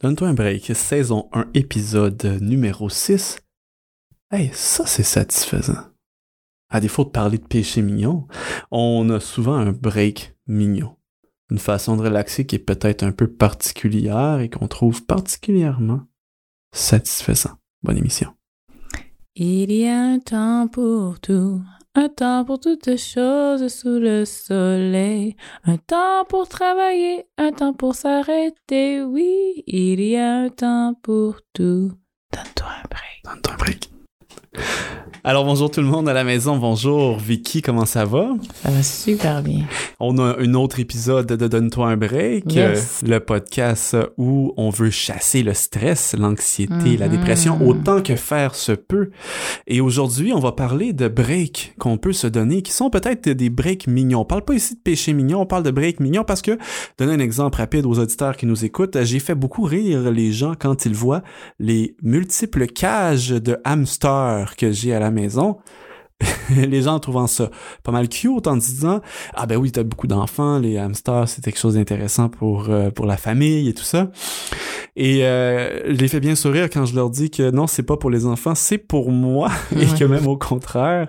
Donne-toi 0.00 0.28
un 0.28 0.34
break, 0.34 0.76
saison 0.76 1.28
1, 1.32 1.48
épisode 1.54 2.38
numéro 2.40 2.88
6. 2.88 3.40
Hey, 4.30 4.48
ça 4.52 4.86
c'est 4.86 5.02
satisfaisant. 5.02 5.88
À 6.70 6.78
défaut 6.78 7.02
de 7.02 7.08
parler 7.08 7.38
de 7.38 7.46
péché 7.46 7.82
mignon, 7.82 8.28
on 8.70 9.10
a 9.10 9.18
souvent 9.18 9.56
un 9.56 9.72
break 9.72 10.36
mignon. 10.46 10.94
Une 11.50 11.58
façon 11.58 11.96
de 11.96 12.02
relaxer 12.02 12.46
qui 12.46 12.54
est 12.54 12.60
peut-être 12.60 13.02
un 13.02 13.10
peu 13.10 13.26
particulière 13.26 14.38
et 14.38 14.48
qu'on 14.48 14.68
trouve 14.68 15.04
particulièrement 15.04 16.02
satisfaisant. 16.72 17.58
Bonne 17.82 17.98
émission. 17.98 18.32
Il 19.34 19.72
y 19.72 19.88
a 19.88 20.00
un 20.00 20.20
temps 20.20 20.68
pour 20.68 21.18
tout, 21.18 21.60
un 21.94 22.08
temps 22.08 22.44
pour 22.44 22.60
toutes 22.60 22.96
choses 22.96 23.68
sous 23.68 23.98
le 23.98 24.24
soleil, 24.24 25.36
un 25.64 25.76
temps 25.76 26.24
pour 26.28 26.48
travailler, 26.48 27.26
un 27.36 27.52
temps 27.52 27.72
pour 27.72 27.94
s'arrêter, 27.94 29.02
oui, 29.02 29.64
il 29.66 30.00
y 30.00 30.16
a 30.16 30.36
un 30.36 30.48
temps 30.48 30.94
pour 31.02 31.40
tout. 31.52 31.92
Donne-toi 32.32 32.66
un 32.66 32.88
break. 32.88 33.24
Donne-toi 33.24 33.52
un 33.52 33.56
break. 33.56 33.90
Alors 35.30 35.44
bonjour 35.44 35.70
tout 35.70 35.82
le 35.82 35.86
monde 35.86 36.08
à 36.08 36.14
la 36.14 36.24
maison, 36.24 36.56
bonjour 36.56 37.18
Vicky, 37.18 37.60
comment 37.60 37.84
ça 37.84 38.06
va? 38.06 38.30
Ça 38.62 38.70
va 38.70 38.82
super 38.82 39.42
bien. 39.42 39.66
On 40.00 40.16
a 40.16 40.38
un 40.40 40.54
autre 40.54 40.80
épisode 40.80 41.26
de 41.26 41.46
Donne-toi 41.48 41.86
un 41.86 41.98
break, 41.98 42.50
Yes. 42.50 43.02
euh, 43.04 43.08
le 43.08 43.20
podcast 43.20 43.94
où 44.16 44.54
on 44.56 44.70
veut 44.70 44.88
chasser 44.88 45.42
le 45.42 45.52
stress, 45.52 46.16
l'anxiété, 46.18 46.96
la 46.96 47.08
Mhm. 47.08 47.16
dépression 47.18 47.58
autant 47.68 48.00
que 48.00 48.16
faire 48.16 48.54
se 48.54 48.72
peut. 48.72 49.10
Et 49.66 49.82
aujourd'hui, 49.82 50.32
on 50.32 50.38
va 50.40 50.52
parler 50.52 50.94
de 50.94 51.08
breaks 51.08 51.74
qu'on 51.78 51.98
peut 51.98 52.14
se 52.14 52.26
donner, 52.26 52.62
qui 52.62 52.72
sont 52.72 52.88
peut-être 52.88 53.28
des 53.28 53.50
breaks 53.50 53.86
mignons. 53.86 54.20
On 54.20 54.24
parle 54.24 54.46
pas 54.46 54.54
ici 54.54 54.76
de 54.76 54.80
péché 54.80 55.12
mignon, 55.12 55.42
on 55.42 55.46
parle 55.46 55.62
de 55.62 55.70
breaks 55.70 56.00
mignons 56.00 56.24
parce 56.24 56.40
que, 56.40 56.56
donner 56.96 57.12
un 57.12 57.20
exemple 57.20 57.58
rapide 57.58 57.84
aux 57.84 57.98
auditeurs 57.98 58.34
qui 58.34 58.46
nous 58.46 58.64
écoutent, 58.64 58.96
j'ai 59.04 59.18
fait 59.18 59.34
beaucoup 59.34 59.64
rire 59.64 60.10
les 60.10 60.32
gens 60.32 60.54
quand 60.58 60.86
ils 60.86 60.94
voient 60.94 61.22
les 61.58 61.96
multiples 62.02 62.64
cages 62.66 63.28
de 63.28 63.58
hamsters 63.66 64.56
que 64.56 64.72
j'ai 64.72 64.94
à 64.94 64.98
la 65.00 65.10
maison. 65.10 65.17
les 66.56 66.82
gens 66.82 66.94
en 66.94 66.98
trouvant 67.00 67.26
ça 67.28 67.48
pas 67.84 67.92
mal 67.92 68.08
cute 68.08 68.46
en 68.48 68.56
disant 68.56 69.00
ah 69.34 69.46
ben 69.46 69.56
oui 69.56 69.70
t'as 69.70 69.84
beaucoup 69.84 70.08
d'enfants 70.08 70.58
les 70.58 70.76
hamsters 70.76 71.28
c'est 71.28 71.44
quelque 71.44 71.58
chose 71.60 71.74
d'intéressant 71.74 72.28
pour 72.28 72.70
euh, 72.70 72.90
pour 72.90 73.06
la 73.06 73.16
famille 73.16 73.68
et 73.68 73.72
tout 73.74 73.84
ça 73.84 74.10
et 74.96 75.24
euh, 75.24 75.80
je 75.86 75.92
les 76.00 76.08
fais 76.08 76.18
bien 76.18 76.34
sourire 76.34 76.70
quand 76.70 76.86
je 76.86 76.96
leur 76.96 77.08
dis 77.10 77.30
que 77.30 77.50
non 77.52 77.68
c'est 77.68 77.84
pas 77.84 77.96
pour 77.96 78.10
les 78.10 78.26
enfants 78.26 78.56
c'est 78.56 78.78
pour 78.78 79.12
moi 79.12 79.48
et 79.76 79.86
que 79.96 80.04
même 80.04 80.26
au 80.26 80.36
contraire 80.36 81.06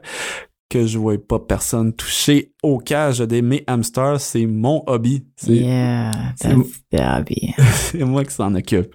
que 0.70 0.86
je 0.86 1.00
vois 1.00 1.16
pas 1.18 1.40
personne 1.40 1.92
toucher 1.94 2.54
aux 2.62 2.78
cages 2.78 3.18
de 3.18 3.42
mes 3.42 3.64
hamsters 3.66 4.22
c'est 4.22 4.46
mon 4.46 4.84
hobby 4.86 5.26
c'est 5.36 5.54
Yeah, 5.56 6.12
c'est- 6.36 6.54
hobby. 6.54 7.56
c'est 7.74 8.04
moi 8.04 8.24
qui 8.24 8.34
s'en 8.36 8.54
occupe. 8.54 8.94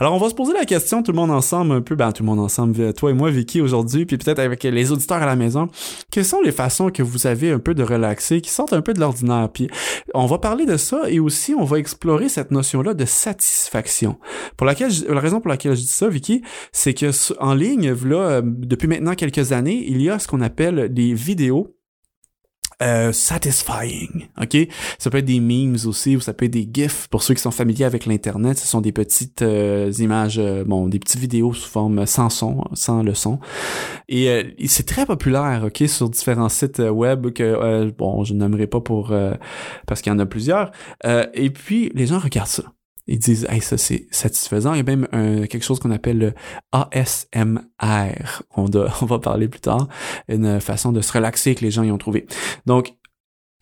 Alors, 0.00 0.14
on 0.14 0.18
va 0.18 0.28
se 0.30 0.34
poser 0.34 0.52
la 0.52 0.64
question, 0.64 1.02
tout 1.02 1.12
le 1.12 1.16
monde 1.16 1.30
ensemble, 1.30 1.72
un 1.72 1.80
peu, 1.80 1.94
ben, 1.94 2.12
tout 2.12 2.22
le 2.22 2.26
monde 2.28 2.40
ensemble, 2.40 2.80
euh, 2.80 2.92
toi 2.92 3.10
et 3.10 3.14
moi, 3.14 3.30
Vicky, 3.30 3.60
aujourd'hui, 3.60 4.06
puis 4.06 4.16
peut-être 4.18 4.38
avec 4.38 4.62
les 4.64 4.90
auditeurs 4.92 5.22
à 5.22 5.26
la 5.26 5.36
maison. 5.36 5.68
Quelles 6.10 6.24
sont 6.24 6.40
les 6.42 6.52
façons 6.52 6.90
que 6.90 7.02
vous 7.02 7.26
avez 7.26 7.52
un 7.52 7.58
peu 7.58 7.74
de 7.74 7.82
relaxer, 7.82 8.40
qui 8.40 8.50
sortent 8.50 8.72
un 8.72 8.80
peu 8.80 8.94
de 8.94 9.00
l'ordinaire? 9.00 9.48
Puis, 9.52 9.68
on 10.14 10.26
va 10.26 10.38
parler 10.38 10.66
de 10.66 10.76
ça 10.76 11.02
et 11.08 11.20
aussi, 11.20 11.54
on 11.54 11.64
va 11.64 11.78
explorer 11.78 12.28
cette 12.28 12.50
notion-là 12.50 12.94
de 12.94 13.04
satisfaction. 13.04 14.16
Pour 14.56 14.66
laquelle, 14.66 14.90
je- 14.90 15.04
la 15.06 15.20
raison 15.20 15.40
pour 15.40 15.50
laquelle 15.50 15.74
je 15.76 15.82
dis 15.82 15.86
ça, 15.86 16.08
Vicky, 16.08 16.42
c'est 16.72 16.94
que 16.94 17.10
en 17.40 17.54
ligne, 17.54 17.92
là, 18.04 18.16
euh, 18.16 18.42
depuis 18.44 18.88
maintenant 18.88 19.14
quelques 19.14 19.52
années, 19.52 19.84
il 19.86 20.00
y 20.02 20.10
a 20.10 20.18
ce 20.18 20.26
qu'on 20.26 20.40
appelle 20.40 20.92
des 20.92 21.12
vidéos 21.14 21.76
euh, 22.82 23.12
satisfying, 23.12 24.26
ok? 24.40 24.56
Ça 24.98 25.08
peut 25.08 25.18
être 25.18 25.24
des 25.24 25.40
memes 25.40 25.76
aussi, 25.86 26.16
ou 26.16 26.20
ça 26.20 26.32
peut 26.32 26.46
être 26.46 26.52
des 26.52 26.68
gifs. 26.72 27.06
Pour 27.08 27.22
ceux 27.22 27.34
qui 27.34 27.40
sont 27.40 27.50
familiers 27.50 27.84
avec 27.84 28.06
l'internet, 28.06 28.58
ce 28.58 28.66
sont 28.66 28.80
des 28.80 28.92
petites 28.92 29.42
euh, 29.42 29.92
images, 29.98 30.38
euh, 30.38 30.64
bon, 30.64 30.88
des 30.88 30.98
petites 30.98 31.20
vidéos 31.20 31.52
sous 31.52 31.68
forme 31.68 32.06
sans 32.06 32.28
son, 32.28 32.64
sans 32.74 33.02
le 33.02 33.14
son. 33.14 33.38
Et 34.08 34.28
euh, 34.28 34.42
c'est 34.66 34.86
très 34.86 35.06
populaire, 35.06 35.62
ok, 35.66 35.88
sur 35.88 36.10
différents 36.10 36.48
sites 36.48 36.80
web 36.80 37.32
que, 37.32 37.90
bon, 37.90 38.24
je 38.24 38.34
nommerai 38.34 38.66
pas 38.66 38.80
pour 38.80 39.14
parce 39.86 40.02
qu'il 40.02 40.12
y 40.12 40.14
en 40.14 40.18
a 40.18 40.26
plusieurs. 40.26 40.72
Et 41.34 41.50
puis 41.50 41.90
les 41.94 42.06
gens 42.06 42.18
regardent 42.18 42.48
ça. 42.48 42.64
Ils 43.12 43.18
disent, 43.18 43.46
hey, 43.50 43.60
ça 43.60 43.76
c'est 43.76 44.06
satisfaisant. 44.10 44.72
Il 44.72 44.78
y 44.78 44.80
a 44.80 44.84
même 44.84 45.06
quelque 45.46 45.62
chose 45.62 45.78
qu'on 45.78 45.90
appelle 45.90 46.18
le 46.18 46.32
ASMR. 46.72 48.42
On, 48.56 48.64
doit- 48.68 48.92
on 49.02 49.06
va 49.06 49.18
parler 49.18 49.48
plus 49.48 49.60
tard. 49.60 49.88
Une 50.28 50.60
façon 50.60 50.92
de 50.92 51.00
se 51.00 51.12
relaxer 51.12 51.54
que 51.54 51.60
les 51.64 51.70
gens 51.70 51.82
y 51.82 51.90
ont 51.90 51.98
trouvé. 51.98 52.26
Donc, 52.66 52.94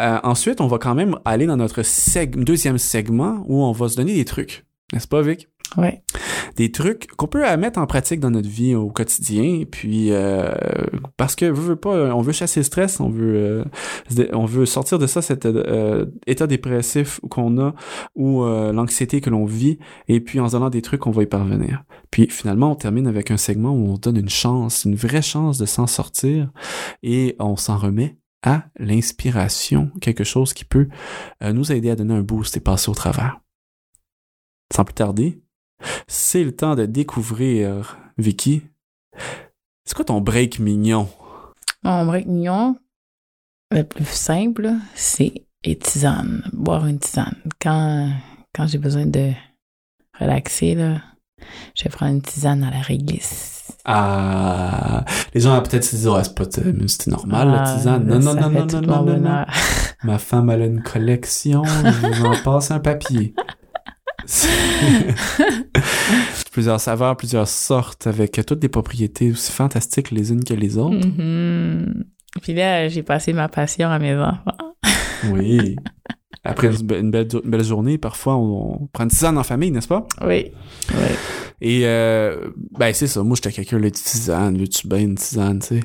euh, 0.00 0.18
ensuite, 0.22 0.60
on 0.60 0.66
va 0.66 0.78
quand 0.78 0.94
même 0.94 1.16
aller 1.24 1.46
dans 1.46 1.56
notre 1.56 1.82
seg- 1.82 2.42
deuxième 2.44 2.78
segment 2.78 3.44
où 3.48 3.62
on 3.62 3.72
va 3.72 3.88
se 3.88 3.96
donner 3.96 4.14
des 4.14 4.24
trucs. 4.24 4.64
N'est-ce 4.92 5.08
pas, 5.08 5.22
Vic? 5.22 5.48
Ouais. 5.76 6.02
Des 6.56 6.70
trucs 6.72 7.08
qu'on 7.16 7.26
peut 7.26 7.46
euh, 7.46 7.56
mettre 7.56 7.78
en 7.78 7.86
pratique 7.86 8.20
dans 8.20 8.30
notre 8.30 8.48
vie 8.48 8.74
au 8.74 8.90
quotidien. 8.90 9.64
Puis, 9.70 10.12
euh, 10.12 10.52
parce 11.16 11.36
que, 11.36 11.46
veut, 11.46 11.76
pas, 11.76 12.14
on 12.14 12.20
veut 12.20 12.32
chasser 12.32 12.60
le 12.60 12.64
stress, 12.64 13.00
on 13.00 13.08
veut, 13.08 13.64
euh, 14.18 14.26
on 14.32 14.44
veut 14.44 14.66
sortir 14.66 14.98
de 14.98 15.06
ça, 15.06 15.22
cet 15.22 15.46
euh, 15.46 16.06
état 16.26 16.46
dépressif 16.46 17.20
qu'on 17.30 17.58
a 17.58 17.74
ou 18.14 18.42
euh, 18.42 18.72
l'anxiété 18.72 19.20
que 19.20 19.30
l'on 19.30 19.44
vit. 19.44 19.78
Et 20.08 20.20
puis, 20.20 20.40
en 20.40 20.48
se 20.48 20.52
donnant 20.52 20.70
des 20.70 20.82
trucs, 20.82 21.06
on 21.06 21.10
va 21.10 21.22
y 21.22 21.26
parvenir. 21.26 21.84
Puis, 22.10 22.28
finalement, 22.28 22.72
on 22.72 22.76
termine 22.76 23.06
avec 23.06 23.30
un 23.30 23.36
segment 23.36 23.70
où 23.70 23.92
on 23.92 23.96
donne 23.96 24.16
une 24.16 24.28
chance, 24.28 24.84
une 24.84 24.96
vraie 24.96 25.22
chance 25.22 25.58
de 25.58 25.66
s'en 25.66 25.86
sortir 25.86 26.50
et 27.02 27.36
on 27.38 27.56
s'en 27.56 27.76
remet 27.76 28.16
à 28.42 28.64
l'inspiration, 28.78 29.90
quelque 30.00 30.24
chose 30.24 30.52
qui 30.52 30.64
peut 30.64 30.88
euh, 31.42 31.52
nous 31.52 31.72
aider 31.72 31.90
à 31.90 31.96
donner 31.96 32.14
un 32.14 32.22
boost 32.22 32.56
et 32.56 32.60
passer 32.60 32.90
au 32.90 32.94
travers. 32.94 33.40
Sans 34.72 34.84
plus 34.84 34.94
tarder, 34.94 35.42
c'est 36.06 36.44
le 36.44 36.54
temps 36.54 36.74
de 36.74 36.86
découvrir, 36.86 37.98
Vicky. 38.18 38.62
C'est 39.84 39.94
quoi 39.94 40.04
ton 40.04 40.20
break 40.20 40.58
mignon? 40.58 41.08
Mon 41.82 42.04
break 42.06 42.26
mignon, 42.26 42.76
le 43.70 43.82
plus 43.82 44.04
simple, 44.04 44.70
c'est 44.94 45.32
les 45.64 45.76
tisanes. 45.76 46.42
Boire 46.52 46.86
une 46.86 46.98
tisane. 46.98 47.36
Quand, 47.60 48.10
quand 48.54 48.66
j'ai 48.66 48.78
besoin 48.78 49.06
de 49.06 49.30
relaxer, 50.18 50.74
là, 50.74 51.00
je 51.74 51.84
vais 51.84 51.90
prendre 51.90 52.12
une 52.12 52.22
tisane 52.22 52.62
à 52.62 52.70
la 52.70 52.80
réglisse. 52.80 53.72
Ah, 53.84 55.04
les 55.32 55.40
gens 55.40 55.60
peut-être 55.62 55.84
se 55.84 55.96
disent, 55.96 56.08
ouais, 56.08 56.22
c'est 56.22 56.34
pas, 56.34 56.44
mais 56.74 56.88
c'est 56.88 57.06
normal, 57.06 57.48
la 57.48 57.62
Ah, 57.62 57.74
tisane. 57.76 58.06
Non, 58.06 58.18
non, 58.18 58.34
non, 58.34 58.50
non, 58.50 58.66
non, 58.66 59.04
non, 59.04 59.18
non. 59.18 59.44
Ma 60.02 60.18
femme, 60.18 60.50
elle 60.50 60.62
a 60.62 60.66
une 60.66 60.82
collection, 60.82 61.62
je 61.64 62.06
vous 62.06 62.24
en 62.26 62.36
passe 62.42 62.70
un 62.70 62.80
papier. 62.80 63.34
plusieurs 66.52 66.80
saveurs, 66.80 67.16
plusieurs 67.16 67.48
sortes, 67.48 68.06
avec 68.06 68.40
toutes 68.46 68.58
des 68.58 68.68
propriétés 68.68 69.30
aussi 69.32 69.52
fantastiques 69.52 70.10
les 70.10 70.32
unes 70.32 70.44
que 70.44 70.54
les 70.54 70.76
autres. 70.78 71.06
Mhm. 71.06 72.04
Puis 72.42 72.54
là, 72.54 72.88
j'ai 72.88 73.02
passé 73.02 73.32
ma 73.32 73.48
passion 73.48 73.88
à 73.88 73.98
mes 73.98 74.14
enfants. 74.16 74.74
Oui. 75.30 75.76
Après 76.44 76.68
une, 76.68 76.72
be- 76.86 76.98
une 77.00 77.10
belle, 77.10 77.28
une 77.44 77.50
belle 77.50 77.64
journée, 77.64 77.98
parfois, 77.98 78.36
on, 78.36 78.84
on 78.84 78.86
prend 78.86 79.04
une 79.04 79.10
tisane 79.10 79.36
en 79.36 79.42
famille, 79.42 79.70
n'est-ce 79.70 79.88
pas? 79.88 80.06
Oui. 80.22 80.50
Oui. 80.94 81.06
Et, 81.60 81.82
euh, 81.84 82.48
ben, 82.78 82.94
c'est 82.94 83.06
ça. 83.06 83.22
Moi, 83.22 83.36
j'étais 83.36 83.52
quelqu'un, 83.52 83.78
le 83.78 83.90
tisane, 83.90 84.56
veux-tu 84.56 84.88
bien 84.88 85.00
une 85.00 85.16
tisane, 85.16 85.58
tu 85.58 85.66
sais. 85.66 85.80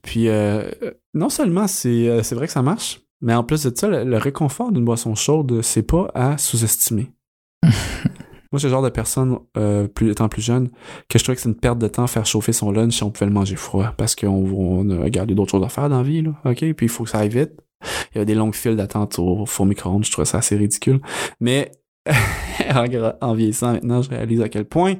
Puis, 0.00 0.28
euh, 0.28 0.70
non 1.12 1.28
seulement 1.28 1.66
c'est 1.66 2.08
euh, 2.08 2.22
c'est 2.22 2.34
vrai 2.34 2.46
que 2.46 2.52
ça 2.54 2.62
marche, 2.62 3.02
mais 3.20 3.34
en 3.34 3.44
plus 3.44 3.64
de 3.64 3.72
ça, 3.76 3.88
le, 3.88 4.04
le 4.04 4.16
réconfort 4.16 4.72
d'une 4.72 4.86
boisson 4.86 5.14
chaude, 5.14 5.60
c'est 5.60 5.82
pas 5.82 6.10
à 6.14 6.38
sous-estimer. 6.38 7.10
Moi, 7.62 8.58
je 8.58 8.58
suis 8.58 8.66
le 8.66 8.72
genre 8.72 8.82
de 8.82 8.88
personne, 8.88 9.38
euh, 9.56 9.86
plus, 9.86 10.10
étant 10.10 10.28
plus 10.28 10.42
jeune, 10.42 10.70
que 11.08 11.18
je 11.20 11.22
trouvais 11.24 11.36
que 11.36 11.42
c'est 11.42 11.48
une 11.48 11.54
perte 11.54 11.78
de 11.78 11.86
temps 11.86 12.08
faire 12.08 12.26
chauffer 12.26 12.52
son 12.52 12.72
lunch 12.72 12.94
si 12.96 13.04
on 13.04 13.10
pouvait 13.10 13.26
le 13.26 13.32
manger 13.32 13.54
froid. 13.54 13.92
Parce 13.96 14.16
qu'on 14.16 14.28
on 14.28 14.90
a 14.90 14.96
regardé 15.02 15.34
d'autres 15.36 15.52
choses 15.52 15.64
à 15.64 15.68
faire 15.68 15.88
dans 15.88 15.98
la 15.98 16.02
vie, 16.02 16.22
là. 16.22 16.30
OK? 16.44 16.58
Puis 16.58 16.86
il 16.86 16.88
faut 16.88 17.04
que 17.04 17.10
ça 17.10 17.18
aille 17.18 17.28
vite. 17.28 17.52
Il 18.14 18.18
y 18.18 18.20
a 18.20 18.24
des 18.24 18.34
longues 18.34 18.54
files 18.56 18.74
d'attente 18.74 19.18
au 19.20 19.46
four 19.46 19.66
micro-ondes. 19.66 20.04
Je 20.04 20.10
trouvais 20.10 20.26
ça 20.26 20.38
assez 20.38 20.56
ridicule. 20.56 21.00
Mais 21.38 21.70
en, 23.20 23.34
vieillissant 23.34 23.72
maintenant, 23.74 24.02
je 24.02 24.10
réalise 24.10 24.40
à 24.40 24.48
quel 24.48 24.64
point 24.64 24.94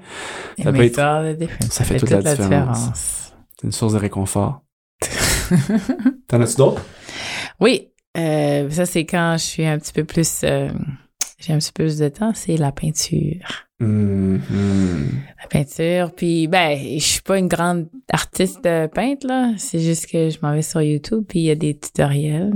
Ça 0.63 0.73
peut 0.73 0.85
être- 0.85 0.95
fait 1.85 1.99
toute 1.99 2.11
la 2.11 2.23
différence. 2.23 3.33
c'est 3.59 3.67
une 3.67 3.73
source 3.73 3.95
de 3.95 3.99
réconfort. 3.99 4.63
T'en 6.29 6.41
as-tu 6.41 6.57
d'autres? 6.57 6.83
oui. 7.59 7.89
Euh, 8.19 8.69
ça, 8.71 8.87
c'est 8.87 9.07
quand 9.07 9.37
je 9.39 9.45
suis 9.45 9.65
un 9.65 9.79
petit 9.79 9.93
peu 9.93 10.03
plus... 10.03 10.41
euh, 10.43 10.69
j'ai 11.41 11.53
un 11.53 11.59
petit 11.59 11.73
peu 11.73 11.85
plus 11.85 11.99
de 11.99 12.09
temps, 12.09 12.33
c'est 12.35 12.57
la 12.57 12.71
peinture. 12.71 13.67
Mhm. 13.81 15.09
La 15.41 15.49
peinture, 15.49 16.15
puis 16.15 16.47
ben, 16.47 16.79
je 16.79 17.05
suis 17.05 17.23
pas 17.23 17.39
une 17.39 17.49
grande 17.49 17.89
artiste 18.13 18.63
de 18.63 18.87
peintre, 18.87 19.27
là. 19.27 19.55
C'est 19.57 19.81
juste 19.81 20.07
que 20.07 20.29
je 20.29 20.39
m'en 20.43 20.53
vais 20.53 20.63
sur 20.63 20.83
YouTube, 20.83 21.25
puis 21.27 21.41
il 21.41 21.45
y 21.45 21.51
a 21.51 21.55
des 21.55 21.77
tutoriels. 21.79 22.53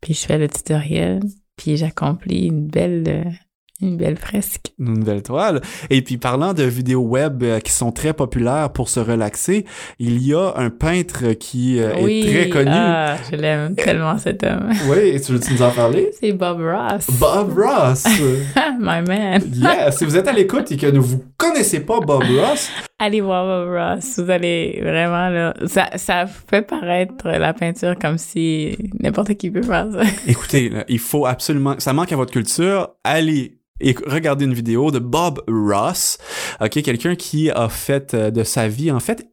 Puis 0.00 0.14
je 0.14 0.24
fais 0.26 0.38
le 0.38 0.48
tutoriel, 0.48 1.20
puis 1.56 1.76
j'accomplis 1.76 2.46
une 2.46 2.68
belle... 2.68 3.38
Une 3.82 3.96
belle 3.96 4.16
fresque. 4.16 4.72
Une 4.78 5.00
nouvelle 5.00 5.22
toile. 5.22 5.60
Et 5.90 6.00
puis 6.00 6.16
parlant 6.16 6.54
de 6.54 6.62
vidéos 6.62 7.02
web 7.02 7.42
euh, 7.42 7.58
qui 7.58 7.72
sont 7.72 7.90
très 7.90 8.12
populaires 8.12 8.70
pour 8.70 8.88
se 8.88 9.00
relaxer, 9.00 9.64
il 9.98 10.24
y 10.24 10.32
a 10.32 10.52
un 10.56 10.70
peintre 10.70 11.32
qui 11.32 11.80
euh, 11.80 11.92
oui, 12.00 12.20
est 12.24 12.30
très 12.30 12.48
connu. 12.50 12.70
Ah, 12.72 13.16
je 13.28 13.36
l'aime 13.36 13.74
tellement 13.74 14.16
cet 14.16 14.44
homme. 14.44 14.70
Oui, 14.88 15.20
tu 15.20 15.32
veux 15.32 15.40
nous 15.50 15.62
en 15.62 15.70
parler? 15.70 16.10
C'est 16.20 16.32
Bob 16.32 16.60
Ross. 16.60 17.06
Bob 17.18 17.58
Ross. 17.58 18.04
My 18.78 19.02
man. 19.06 19.42
yeah, 19.52 19.90
si 19.90 20.04
vous 20.04 20.16
êtes 20.16 20.28
à 20.28 20.32
l'écoute 20.32 20.70
et 20.70 20.76
que 20.76 20.86
ne 20.86 21.00
vous 21.00 21.24
connaissez 21.36 21.80
pas 21.80 21.98
Bob 22.00 22.22
Ross, 22.22 22.70
Allez 23.00 23.20
voir 23.20 23.44
Bob 23.44 23.74
Ross. 23.74 24.20
Vous 24.20 24.30
allez 24.30 24.78
vraiment 24.80 25.28
là. 25.28 25.52
Ça, 25.66 25.90
ça 25.96 26.26
fait 26.26 26.62
paraître 26.62 27.26
la 27.26 27.52
peinture 27.52 27.98
comme 28.00 28.18
si 28.18 28.78
n'importe 29.00 29.34
qui 29.34 29.50
peut 29.50 29.62
faire 29.62 29.88
ça. 29.92 30.02
écoutez, 30.28 30.68
là, 30.68 30.84
il 30.88 31.00
faut 31.00 31.26
absolument, 31.26 31.74
ça 31.78 31.92
manque 31.92 32.12
à 32.12 32.16
votre 32.16 32.32
culture, 32.32 32.90
allez 33.02 33.58
et 33.88 33.94
regardez 34.06 34.44
une 34.46 34.54
vidéo 34.54 34.90
de 34.90 34.98
Bob 34.98 35.42
Ross, 35.48 36.18
ok, 36.60 36.82
quelqu'un 36.82 37.14
qui 37.14 37.50
a 37.50 37.68
fait 37.68 38.14
euh, 38.14 38.30
de 38.30 38.42
sa 38.42 38.66
vie, 38.68 38.90
en 38.90 39.00
fait, 39.00 39.28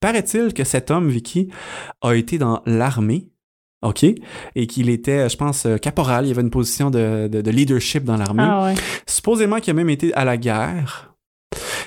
paraît-il 0.00 0.52
que 0.52 0.64
cet 0.64 0.90
homme, 0.90 1.08
Vicky, 1.08 1.48
a 2.02 2.14
été 2.14 2.38
dans 2.38 2.62
l'armée, 2.66 3.28
ok, 3.82 4.04
et 4.54 4.66
qu'il 4.66 4.88
était, 4.90 5.28
je 5.28 5.36
pense, 5.36 5.66
euh, 5.66 5.76
caporal, 5.78 6.26
il 6.26 6.30
avait 6.32 6.42
une 6.42 6.50
position 6.50 6.90
de, 6.90 7.28
de- 7.30 7.40
de 7.40 7.50
leadership 7.50 8.04
dans 8.04 8.16
l'armée. 8.16 8.44
Ah 8.46 8.64
ouais. 8.64 8.74
Supposément 9.06 9.60
qu'il 9.60 9.70
a 9.70 9.74
même 9.74 9.90
été 9.90 10.12
à 10.14 10.24
la 10.24 10.36
guerre 10.36 11.13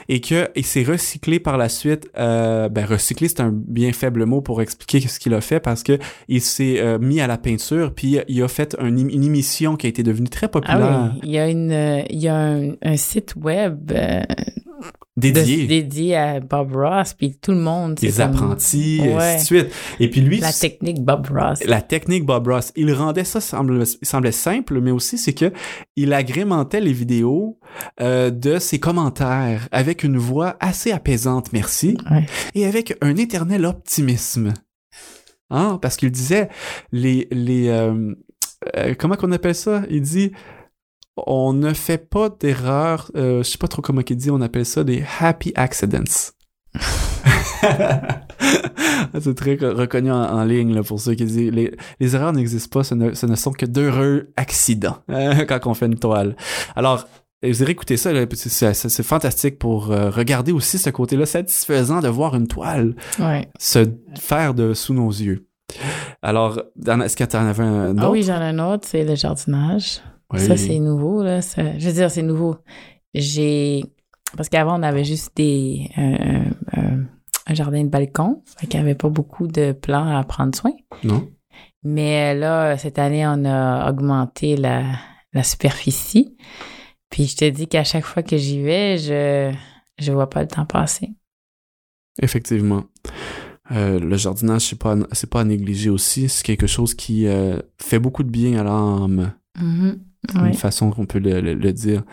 et 0.10 0.22
que 0.22 0.48
il 0.56 0.66
s'est 0.66 0.84
recyclé 0.84 1.40
par 1.40 1.58
la 1.58 1.70
suite. 1.70 2.10
Euh, 2.18 2.70
ben 2.70 2.86
recyclé, 2.86 3.28
c'est 3.28 3.42
un 3.42 3.52
bien 3.54 3.92
faible 3.94 4.26
mot 4.26 4.42
pour 4.42 4.62
expliquer 4.62 5.00
ce 5.08 5.20
qu'il 5.20 5.34
a 5.34 5.42
fait 5.42 5.60
parce 5.60 5.84
que 5.84 5.98
il 6.28 6.42
s'est 6.42 6.80
euh, 6.80 6.98
mis 7.00 7.20
à 7.22 7.28
la 7.28 7.38
peinture 7.38 7.94
puis 7.94 8.20
il 8.28 8.44
a 8.44 8.48
fait 8.48 8.76
un- 8.80 8.96
une 8.96 9.24
émission 9.24 9.76
qui 9.76 9.86
a 9.88 9.90
été 9.90 10.04
devenue 10.04 10.30
très 10.30 10.46
Ah 10.46 10.50
populaire, 10.50 11.12
oui. 11.14 11.20
Il 11.24 11.32
y 11.32 11.38
a 11.40 11.48
une, 11.50 11.72
euh, 11.72 12.02
il 12.10 12.20
y 12.20 12.28
a 12.28 12.36
un, 12.38 12.72
un 12.82 12.98
site 12.98 13.36
web 13.36 13.92
euh, 13.92 14.22
de- 15.18 15.32
dédiée. 15.32 15.66
dédié 15.68 16.16
à 16.16 16.40
Bob 16.40 16.76
Ross, 16.76 17.14
puis 17.14 17.38
tout 17.42 17.52
le 17.52 17.58
monde. 17.58 18.00
comme 18.00 18.22
apprentis, 18.22 19.00
et 19.04 19.14
ainsi 19.14 19.38
de 19.56 19.62
suite. 19.62 19.74
Et 20.00 20.10
puis 20.10 20.22
lui, 20.22 20.40
La 20.40 20.54
technique 20.54 21.04
Bob 21.04 21.28
Ross. 21.34 21.60
la 21.66 21.82
technique 21.82 22.26
Bob 22.26 22.48
Ross, 22.48 22.72
il 22.76 22.94
rendait 22.94 23.24
ça 23.24 23.42
semble, 23.42 23.84
il 24.02 24.08
semblait 24.08 24.32
simple, 24.32 24.80
mais 24.80 24.92
aussi 24.92 25.18
c'est 25.18 25.34
que 25.34 25.52
il 25.96 26.14
agrémentait 26.14 26.82
les 26.82 26.94
vidéos 26.94 27.60
euh, 28.00 28.30
de 28.30 28.60
ses 28.60 28.80
commentaires 28.80 29.68
avec 29.72 30.04
une 30.04 30.18
voix 30.18 30.56
assez 30.60 30.92
apaisante, 30.92 31.52
merci, 31.52 31.98
Ouais. 32.12 32.26
et 32.56 32.66
avec 32.66 32.96
un 33.02 33.16
éternel 33.16 33.66
optimisme. 33.66 34.54
Hein? 35.50 35.80
Parce 35.82 35.96
qu'il 35.98 36.12
disait 36.12 36.50
les 36.92 37.28
les 37.32 37.70
euh, 37.70 38.14
euh, 38.76 38.94
comment 38.98 39.16
qu'on 39.16 39.32
appelle 39.32 39.56
ça? 39.56 39.84
Il 39.90 40.02
dit 40.02 40.32
on 41.26 41.54
ne 41.54 41.74
fait 41.74 41.98
pas 41.98 42.30
d'erreurs, 42.30 43.12
euh, 43.16 43.40
je 43.44 43.50
sais 43.50 43.58
pas 43.58 43.68
trop 43.68 43.82
comment 43.82 44.02
il 44.08 44.16
dit, 44.16 44.30
on 44.32 44.42
appelle 44.42 44.66
ça 44.66 44.84
des 44.84 45.04
happy 45.20 45.52
accidents. 45.56 46.04
C'est 49.20 49.36
très 49.36 49.56
re- 49.56 49.74
reconnu 49.74 50.12
en, 50.12 50.22
en 50.22 50.44
ligne 50.44 50.74
là, 50.74 50.84
pour 50.84 51.00
ceux 51.00 51.16
qui 51.16 51.26
disent 51.26 51.52
les, 51.52 51.76
les 52.00 52.16
erreurs 52.16 52.34
n'existent 52.34 52.80
pas, 52.80 52.84
ce 52.84 52.94
ne, 52.96 53.14
ce 53.14 53.26
ne 53.26 53.36
sont 53.36 53.52
que 53.52 53.66
d'heureux 53.66 54.32
accidents 54.38 54.98
hein, 55.10 55.46
quand 55.48 55.66
on 55.66 55.74
fait 55.74 55.88
une 55.88 55.98
toile. 55.98 56.36
Alors, 56.76 57.08
vous 57.44 57.62
irez 57.62 57.72
écouter 57.72 57.98
ça, 57.98 58.12
c'est- 58.34 59.04
fantastique 59.04 59.60
pour 59.60 59.92
euh, 59.92 60.10
regarder 60.10 60.52
aussi 60.52 60.78
ce 60.78 60.90
côté-là 60.90 61.26
satisfaisant 61.26 62.00
de 62.02 62.08
voir 62.08 62.36
une 62.36 62.48
toile 62.48 62.96
Ouais. 63.20 63.48
se 63.60 63.86
faire 64.20 64.54
de 64.54 64.74
sous 64.74 64.94
nos 64.94 65.10
yeux. 65.10 65.48
Alors, 66.22 66.62
est-ce 67.04 67.16
que 67.18 67.24
tu 67.24 67.36
en 67.36 67.46
avais 67.48 67.64
un 67.64 67.92
autre? 67.92 68.02
Ah 68.04 68.10
oui, 68.12 68.24
j'en 68.24 68.40
ai 68.42 68.46
un 68.46 68.60
autre, 68.60 68.88
c'est 68.88 69.04
le 69.04 69.16
jardinage. 69.16 70.00
Oui. 70.34 70.40
Ça, 70.42 70.58
c'est 70.58 70.80
nouveau, 70.80 71.24
là. 71.24 71.42
ça- 71.42 71.78
je 71.78 71.88
veux 71.88 71.94
dire, 71.94 72.12
c'est 72.12 72.22
nouveau. 72.22 72.58
J'ai. 73.14 73.84
Parce 74.36 74.50
qu'avant, 74.50 74.80
on 74.80 74.84
avait 74.84 75.06
juste 75.06 75.32
des. 75.38 75.90
un- 75.96 76.52
un- 76.74 77.06
un 77.50 77.54
jardin 77.54 77.82
de 77.84 77.90
balcon. 77.90 78.44
Fait 78.60 78.68
qu'il 78.68 78.78
n'y 78.80 78.86
avait 78.86 78.96
pas 78.96 79.08
beaucoup 79.10 79.48
de 79.48 79.72
plants 79.72 80.18
à 80.18 80.22
prendre 80.26 80.54
soin. 80.54 80.74
Non? 81.04 81.30
Mais 81.84 82.36
là, 82.36 82.78
cette 82.78 83.00
année, 83.00 83.26
on 83.26 83.46
a 83.46 83.90
augmenté 83.90 84.58
la, 84.58 84.84
la 85.32 85.44
superficie. 85.44 86.36
Puis 87.10 87.26
je 87.28 87.38
te 87.38 87.50
dis 87.50 87.68
qu'à 87.68 87.86
chaque 87.86 88.04
fois 88.04 88.22
que 88.22 88.36
j'y 88.36 88.62
vais, 88.62 88.98
je 88.98 89.54
je 89.98 90.12
vois 90.12 90.30
pas 90.30 90.42
le 90.42 90.48
temps 90.50 90.66
passer. 90.66 91.14
Effectivement. 92.22 92.84
Euh, 93.72 94.00
le 94.00 94.18
jardinage, 94.18 94.62
c'est 94.70 94.80
pas, 94.80 94.96
pas 95.30 95.42
à 95.42 95.44
négliger 95.44 95.90
aussi. 95.90 96.30
C'est 96.30 96.44
quelque 96.46 96.68
chose 96.68 96.94
qui 96.96 97.28
euh, 97.28 97.60
fait 97.82 98.00
beaucoup 98.00 98.24
de 98.24 98.30
bien 98.30 98.60
à 98.60 98.64
l'âme. 98.64 99.34
Mhm. 99.60 99.90
une 99.90 100.07
Ouais. 100.36 100.54
façon 100.54 100.92
qu'on 100.92 101.06
peut 101.06 101.20
le, 101.20 101.42
le- 101.42 101.54
le 101.54 101.74
dire. 101.74 102.04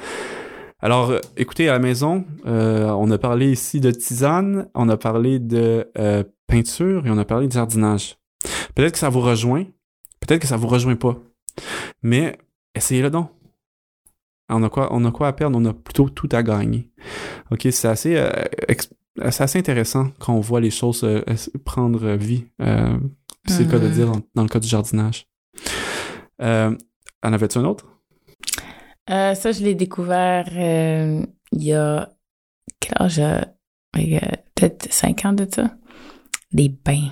Alors, 0.80 1.12
écoutez, 1.36 1.68
à 1.68 1.72
la 1.72 1.78
maison, 1.78 2.24
euh, 2.46 2.88
on 2.90 3.10
a 3.10 3.16
parlé 3.18 3.50
ici 3.50 3.80
de 3.80 3.90
tisane, 3.90 4.68
on 4.74 4.88
a 4.90 4.96
parlé 4.98 5.38
de 5.38 5.90
euh, 5.98 6.22
peinture 6.46 7.06
et 7.06 7.10
on 7.10 7.16
a 7.18 7.24
parlé 7.24 7.46
de 7.48 7.52
jardinage. 7.52 8.16
Peut-être 8.74 8.92
que 8.92 8.98
ça 8.98 9.08
vous 9.08 9.20
rejoint, 9.20 9.64
peut-être 10.20 10.42
que 10.42 10.46
ça 10.46 10.58
vous 10.58 10.66
rejoint 10.68 10.96
pas, 10.96 11.16
mais 12.02 12.36
essayez-le 12.74 13.08
donc. 13.10 13.30
On 14.50 14.62
a 14.62 14.68
quoi, 14.68 14.88
on 14.92 15.02
a 15.06 15.10
quoi 15.10 15.28
à 15.28 15.32
perdre, 15.32 15.56
on 15.58 15.64
a 15.64 15.72
plutôt 15.72 16.10
tout 16.10 16.28
à 16.32 16.42
gagner. 16.42 16.90
Ok, 17.50 17.66
c'est 17.70 17.88
assez, 17.88 18.16
euh, 18.16 18.30
c'est 19.30 19.42
assez 19.42 19.58
intéressant 19.58 20.10
quand 20.18 20.34
on 20.34 20.40
voit 20.40 20.60
les 20.60 20.70
choses 20.70 21.06
prendre 21.64 22.10
vie. 22.10 22.44
C'est 23.46 23.64
le 23.64 23.70
cas 23.70 23.78
de 23.78 23.88
dire 23.88 24.10
dans, 24.10 24.20
dans 24.34 24.42
le 24.42 24.48
cas 24.50 24.60
du 24.60 24.68
jardinage. 24.68 25.26
En 26.40 26.76
avais-tu 27.22 27.56
un 27.56 27.64
autre? 27.64 27.86
Euh, 29.10 29.34
ça, 29.34 29.52
je 29.52 29.62
l'ai 29.62 29.74
découvert 29.74 30.48
euh, 30.56 31.22
il 31.52 31.62
y 31.62 31.72
a 31.74 32.08
quel 32.80 32.94
âge? 33.00 33.20
Peut-être 33.92 34.92
cinq 34.92 35.24
ans 35.24 35.32
de 35.32 35.46
ça? 35.52 35.70
Des 36.52 36.68
bains. 36.68 37.10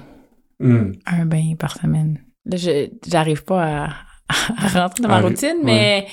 Un 0.60 1.26
bain 1.26 1.54
par 1.58 1.76
semaine. 1.76 2.20
Là, 2.44 2.56
je 2.56 2.88
j'arrive 3.08 3.44
pas 3.44 3.64
à, 3.64 3.88
à 4.58 4.68
rentrer 4.68 5.02
dans 5.02 5.08
ma 5.08 5.16
Ah, 5.16 5.20
routine, 5.20 5.56
mais 5.62 6.06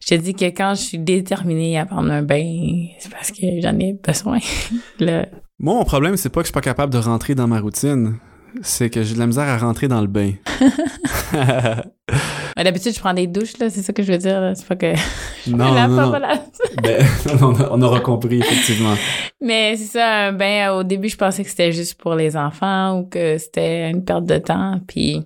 je 0.00 0.08
te 0.08 0.14
dis 0.14 0.34
que 0.34 0.46
quand 0.46 0.74
je 0.74 0.82
suis 0.82 0.98
déterminée 0.98 1.78
à 1.78 1.86
prendre 1.86 2.10
un 2.10 2.22
bain, 2.22 2.86
c'est 2.98 3.10
parce 3.12 3.30
que 3.32 3.60
j'en 3.60 3.78
ai 3.78 3.94
besoin. 3.94 4.38
Moi, 5.00 5.74
mon 5.74 5.84
problème, 5.84 6.16
c'est 6.16 6.28
pas 6.28 6.40
que 6.40 6.46
je 6.46 6.52
suis 6.52 6.54
pas 6.54 6.60
capable 6.60 6.92
de 6.92 6.98
rentrer 6.98 7.34
dans 7.34 7.48
ma 7.48 7.60
routine. 7.60 8.18
C'est 8.62 8.90
que 8.90 9.02
j'ai 9.02 9.14
de 9.14 9.18
la 9.18 9.26
misère 9.26 9.44
à 9.48 9.58
rentrer 9.58 9.88
dans 9.88 10.00
le 10.00 10.06
bain. 10.06 10.32
D'habitude, 12.56 12.92
je 12.94 12.98
prends 13.00 13.14
des 13.14 13.26
douches, 13.26 13.56
là, 13.58 13.70
c'est 13.70 13.82
ça 13.82 13.92
que 13.92 14.02
je 14.02 14.10
veux 14.12 14.18
dire. 14.18 14.52
C'est 14.54 14.66
pas 14.66 14.76
que. 14.76 14.94
je 15.46 15.50
non, 15.54 15.72
non, 15.74 15.88
non. 15.88 16.08
voilà. 16.08 16.42
Ben, 16.82 17.04
on, 17.40 17.54
a- 17.54 17.68
on 17.70 17.82
aura 17.82 18.00
compris, 18.00 18.40
effectivement. 18.40 18.94
Mais 19.40 19.76
c'est 19.76 19.98
ça, 19.98 20.26
un 20.26 20.32
bain, 20.32 20.72
au 20.72 20.82
début, 20.82 21.08
je 21.08 21.16
pensais 21.16 21.44
que 21.44 21.50
c'était 21.50 21.72
juste 21.72 21.94
pour 22.00 22.14
les 22.14 22.36
enfants 22.36 22.98
ou 22.98 23.04
que 23.06 23.38
c'était 23.38 23.90
une 23.90 24.04
perte 24.04 24.24
de 24.24 24.38
temps. 24.38 24.80
Puis 24.88 25.22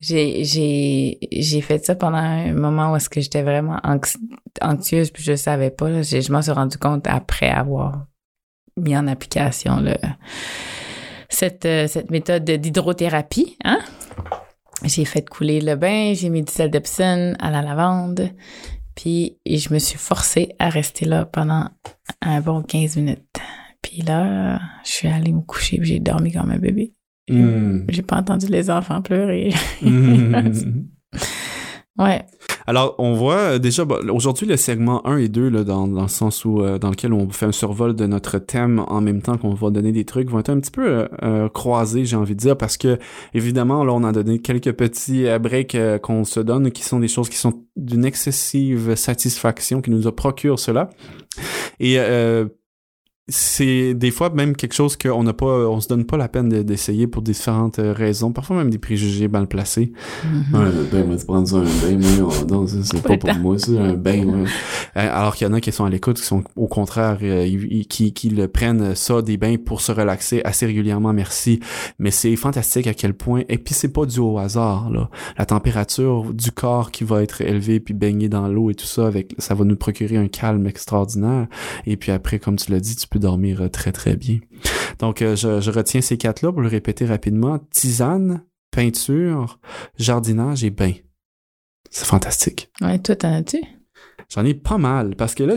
j'ai, 0.00 0.44
j'ai, 0.44 1.18
j'ai 1.30 1.60
fait 1.60 1.84
ça 1.84 1.94
pendant 1.94 2.18
un 2.18 2.52
moment 2.52 2.92
où 2.92 2.96
est-ce 2.96 3.08
que 3.08 3.20
j'étais 3.20 3.42
vraiment 3.42 3.78
anx- 3.84 4.18
anxieuse 4.60 5.10
puis 5.10 5.22
je 5.22 5.36
savais 5.36 5.70
pas. 5.70 5.88
là. 5.88 6.02
Je 6.02 6.32
m'en 6.32 6.42
suis 6.42 6.52
rendu 6.52 6.76
compte 6.76 7.06
après 7.06 7.50
avoir 7.50 8.04
mis 8.76 8.96
en 8.96 9.06
application 9.08 9.80
le, 9.80 9.94
cette, 11.38 11.66
euh, 11.66 11.86
cette 11.86 12.10
méthode 12.10 12.44
d'hydrothérapie. 12.44 13.56
Hein? 13.64 13.78
J'ai 14.84 15.04
fait 15.04 15.28
couler 15.28 15.60
le 15.60 15.76
bain, 15.76 16.12
j'ai 16.14 16.30
mis 16.30 16.42
du 16.42 16.52
sel 16.52 16.70
d'Epsom 16.70 17.34
à 17.38 17.50
la 17.50 17.62
lavande. 17.62 18.30
Puis 18.96 19.38
je 19.46 19.72
me 19.72 19.78
suis 19.78 19.98
forcée 19.98 20.50
à 20.58 20.68
rester 20.68 21.04
là 21.04 21.24
pendant 21.24 21.68
un 22.20 22.40
bon 22.40 22.62
15 22.62 22.96
minutes. 22.96 23.38
Puis 23.82 24.02
là, 24.02 24.58
je 24.84 24.90
suis 24.90 25.08
allée 25.08 25.32
me 25.32 25.40
coucher 25.40 25.78
j'ai 25.82 26.00
dormi 26.00 26.32
comme 26.32 26.50
un 26.50 26.58
bébé. 26.58 26.92
Hmm. 27.30 27.84
J'ai 27.88 28.02
pas 28.02 28.16
entendu 28.16 28.46
les 28.46 28.70
enfants 28.70 29.02
pleurer. 29.02 29.54
Hmm. 29.82 30.34
Ouais. 31.98 32.24
Alors, 32.68 32.96
on 32.98 33.14
voit 33.14 33.54
euh, 33.54 33.58
déjà, 33.58 33.86
bah, 33.86 33.98
aujourd'hui, 34.12 34.46
le 34.46 34.58
segment 34.58 35.00
1 35.06 35.16
et 35.16 35.28
2, 35.28 35.48
là, 35.48 35.64
dans, 35.64 35.88
dans 35.88 36.02
le 36.02 36.08
sens 36.08 36.44
où, 36.44 36.60
euh, 36.60 36.78
dans 36.78 36.90
lequel 36.90 37.14
on 37.14 37.30
fait 37.30 37.46
un 37.46 37.52
survol 37.52 37.96
de 37.96 38.04
notre 38.04 38.38
thème 38.38 38.84
en 38.88 39.00
même 39.00 39.22
temps 39.22 39.38
qu'on 39.38 39.54
va 39.54 39.70
donner 39.70 39.90
des 39.90 40.04
trucs, 40.04 40.28
vont 40.28 40.38
être 40.40 40.50
un 40.50 40.60
petit 40.60 40.70
peu 40.70 40.86
euh, 40.86 41.08
euh, 41.22 41.48
croisés, 41.48 42.04
j'ai 42.04 42.16
envie 42.16 42.34
de 42.34 42.40
dire, 42.40 42.58
parce 42.58 42.76
que, 42.76 42.98
évidemment, 43.32 43.84
là, 43.84 43.94
on 43.94 44.04
a 44.04 44.12
donné 44.12 44.40
quelques 44.40 44.72
petits 44.72 45.24
breaks 45.40 45.78
qu'on 46.02 46.24
se 46.24 46.40
donne, 46.40 46.70
qui 46.70 46.82
sont 46.82 47.00
des 47.00 47.08
choses 47.08 47.30
qui 47.30 47.38
sont 47.38 47.64
d'une 47.76 48.04
excessive 48.04 48.96
satisfaction, 48.96 49.80
qui 49.80 49.90
nous 49.90 50.12
procurent 50.12 50.58
cela. 50.58 50.90
Et 51.80 51.96
c'est 53.28 53.94
des 53.94 54.10
fois 54.10 54.30
même 54.30 54.56
quelque 54.56 54.72
chose 54.74 54.96
qu'on 54.96 55.22
n'a 55.22 55.32
pas, 55.34 55.68
on 55.68 55.80
se 55.80 55.88
donne 55.88 56.04
pas 56.04 56.16
la 56.16 56.28
peine 56.28 56.48
de- 56.48 56.62
d'essayer 56.62 57.06
pour 57.06 57.20
différentes 57.22 57.78
euh, 57.78 57.92
raisons, 57.92 58.32
parfois 58.32 58.56
même 58.56 58.70
des 58.70 58.78
préjugés 58.78 59.28
mal 59.28 59.46
placés. 59.46 59.92
Mhm. 60.24 60.54
Ouais, 60.92 61.04
moi, 61.04 61.16
tu 61.16 61.26
prends 61.26 61.44
ça, 61.44 61.56
un 61.56 61.62
bain, 61.64 61.98
moi, 61.98 62.30
oh, 62.40 62.44
non, 62.50 62.66
ça, 62.66 62.76
c'est 62.82 63.02
pas 63.02 63.16
pour 63.18 63.28
Attends. 63.30 63.38
moi, 63.40 63.58
ça, 63.58 63.72
un 63.72 63.92
bain, 63.94 64.24
ouais. 64.24 64.48
Euh, 64.96 65.10
Alors 65.14 65.36
qu'il 65.36 65.46
y 65.46 65.50
en 65.50 65.52
a 65.52 65.60
qui 65.60 65.72
sont 65.72 65.84
à 65.84 65.90
l'écoute, 65.90 66.18
qui 66.18 66.26
sont 66.26 66.42
au 66.56 66.68
contraire, 66.68 67.18
euh, 67.22 67.46
qui, 67.88 68.12
qui 68.12 68.30
le 68.30 68.48
prennent 68.48 68.94
ça, 68.94 69.20
des 69.20 69.36
bains 69.36 69.56
pour 69.62 69.80
se 69.80 69.92
relaxer 69.92 70.40
assez 70.44 70.64
régulièrement, 70.66 71.12
merci. 71.12 71.60
Mais 71.98 72.10
c'est 72.10 72.34
fantastique 72.36 72.86
à 72.86 72.94
quel 72.94 73.12
point, 73.14 73.42
et 73.48 73.58
puis 73.58 73.74
c'est 73.74 73.92
pas 73.92 74.06
dû 74.06 74.20
au 74.20 74.38
hasard, 74.38 74.90
là. 74.90 75.10
La 75.36 75.44
température 75.44 76.32
du 76.32 76.50
corps 76.50 76.90
qui 76.90 77.04
va 77.04 77.22
être 77.22 77.42
élevée, 77.42 77.78
puis 77.80 77.92
baigner 77.94 78.28
dans 78.28 78.48
l'eau 78.48 78.70
et 78.70 78.74
tout 78.74 78.86
ça, 78.86 79.06
avec, 79.06 79.34
ça 79.38 79.54
va 79.54 79.64
nous 79.64 79.76
procurer 79.76 80.16
un 80.16 80.28
calme 80.28 80.66
extraordinaire. 80.66 81.46
Et 81.86 81.96
puis 81.96 82.10
après, 82.12 82.38
comme 82.38 82.56
tu 82.56 82.70
l'as 82.72 82.80
dit, 82.80 82.96
tu 82.96 83.06
peux 83.06 83.17
dormir 83.18 83.62
euh, 83.62 83.68
très 83.68 83.92
très 83.92 84.16
bien. 84.16 84.38
Donc, 84.98 85.22
euh, 85.22 85.36
je, 85.36 85.70
retiens 85.70 86.00
ces 86.00 86.18
quatre-là 86.18 86.52
pour 86.52 86.60
le 86.60 86.68
répéter 86.68 87.04
rapidement. 87.06 87.58
Tisane, 87.70 88.42
peinture, 88.70 89.60
jardinage 89.98 90.64
et 90.64 90.70
bain. 90.70 90.92
C'est 91.90 92.06
fantastique. 92.06 92.70
Ouais, 92.80 92.98
toi, 92.98 93.16
t'en 93.16 93.32
as-tu? 93.32 93.60
J'en 94.28 94.44
ai 94.44 94.54
pas 94.54 94.78
mal. 94.78 95.16
Parce 95.16 95.34
que 95.34 95.44
là 95.44 95.54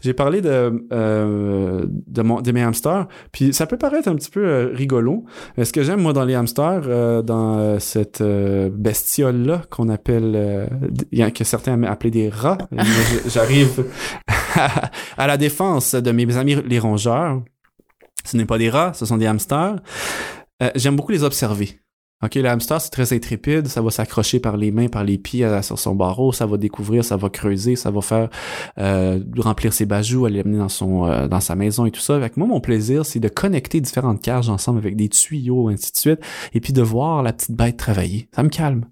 j'ai- 0.00 0.12
parlé 0.18 0.40
de 0.40 0.86
euh, 0.92 1.84
de 1.86 2.22
mon 2.22 2.40
de 2.40 2.50
mes 2.52 2.62
hamsters 2.62 3.06
puis 3.30 3.52
ça 3.52 3.66
peut 3.66 3.76
paraître 3.78 4.08
un 4.08 4.16
petit 4.16 4.30
peu 4.30 4.44
euh, 4.44 4.70
rigolo 4.74 5.24
mais 5.56 5.64
ce 5.64 5.72
que 5.72 5.82
j'aime 5.82 6.00
moi 6.00 6.12
dans 6.12 6.24
les 6.24 6.34
hamsters 6.34 6.82
euh, 6.86 7.22
dans 7.22 7.58
euh, 7.58 7.78
cette 7.78 8.22
bestiole 8.22 9.42
là 9.42 9.62
qu'on 9.70 9.88
appelle 9.88 10.32
euh, 10.34 10.66
que 11.30 11.44
certains 11.44 11.80
appellent 11.84 12.10
des 12.10 12.28
rats 12.30 12.58
j'arrive 13.28 13.84
à, 15.16 15.26
la 15.26 15.36
défense 15.36 15.94
de 15.94 16.10
mes 16.10 16.36
amis 16.36 16.56
les 16.66 16.78
rongeurs. 16.78 17.42
Ce 18.24 18.36
n'est 18.36 18.46
pas 18.46 18.58
des 18.58 18.70
rats 18.70 18.92
ce 18.94 19.06
sont 19.06 19.18
des 19.18 19.26
hamsters. 19.26 19.76
Euh, 20.62 20.70
j'aime 20.74 20.96
beaucoup 20.96 21.12
les 21.12 21.22
observer 21.22 21.78
OK, 22.20 22.34
le 22.34 22.48
hamster, 22.48 22.80
c'est 22.80 22.90
très 22.90 23.12
intrépide, 23.12 23.68
ça 23.68 23.80
va 23.80 23.90
s'accrocher 23.90 24.40
par 24.40 24.56
les 24.56 24.72
mains, 24.72 24.88
par 24.88 25.04
les 25.04 25.18
pieds 25.18 25.48
sur 25.62 25.78
son 25.78 25.94
barreau, 25.94 26.32
ça 26.32 26.46
va 26.46 26.56
découvrir, 26.56 27.04
ça 27.04 27.16
va 27.16 27.30
creuser, 27.30 27.76
ça 27.76 27.92
va 27.92 28.00
faire 28.00 28.28
euh, 28.78 29.20
remplir 29.36 29.72
ses 29.72 29.86
bajoux, 29.86 30.26
aller 30.26 30.38
l'amener 30.38 30.58
dans 30.58 30.68
son 30.68 31.06
euh, 31.06 31.28
dans 31.28 31.38
sa 31.38 31.54
maison 31.54 31.86
et 31.86 31.92
tout 31.92 32.00
ça. 32.00 32.16
Avec 32.16 32.36
moi, 32.36 32.48
mon 32.48 32.60
plaisir, 32.60 33.06
c'est 33.06 33.20
de 33.20 33.28
connecter 33.28 33.80
différentes 33.80 34.20
cages 34.20 34.48
ensemble 34.48 34.78
avec 34.78 34.96
des 34.96 35.08
tuyaux, 35.08 35.68
ainsi 35.68 35.92
de 35.92 35.96
suite, 35.96 36.20
et 36.54 36.60
puis 36.60 36.72
de 36.72 36.82
voir 36.82 37.22
la 37.22 37.32
petite 37.32 37.52
bête 37.52 37.76
travailler. 37.76 38.28
Ça 38.34 38.42
me 38.42 38.48
calme. 38.48 38.86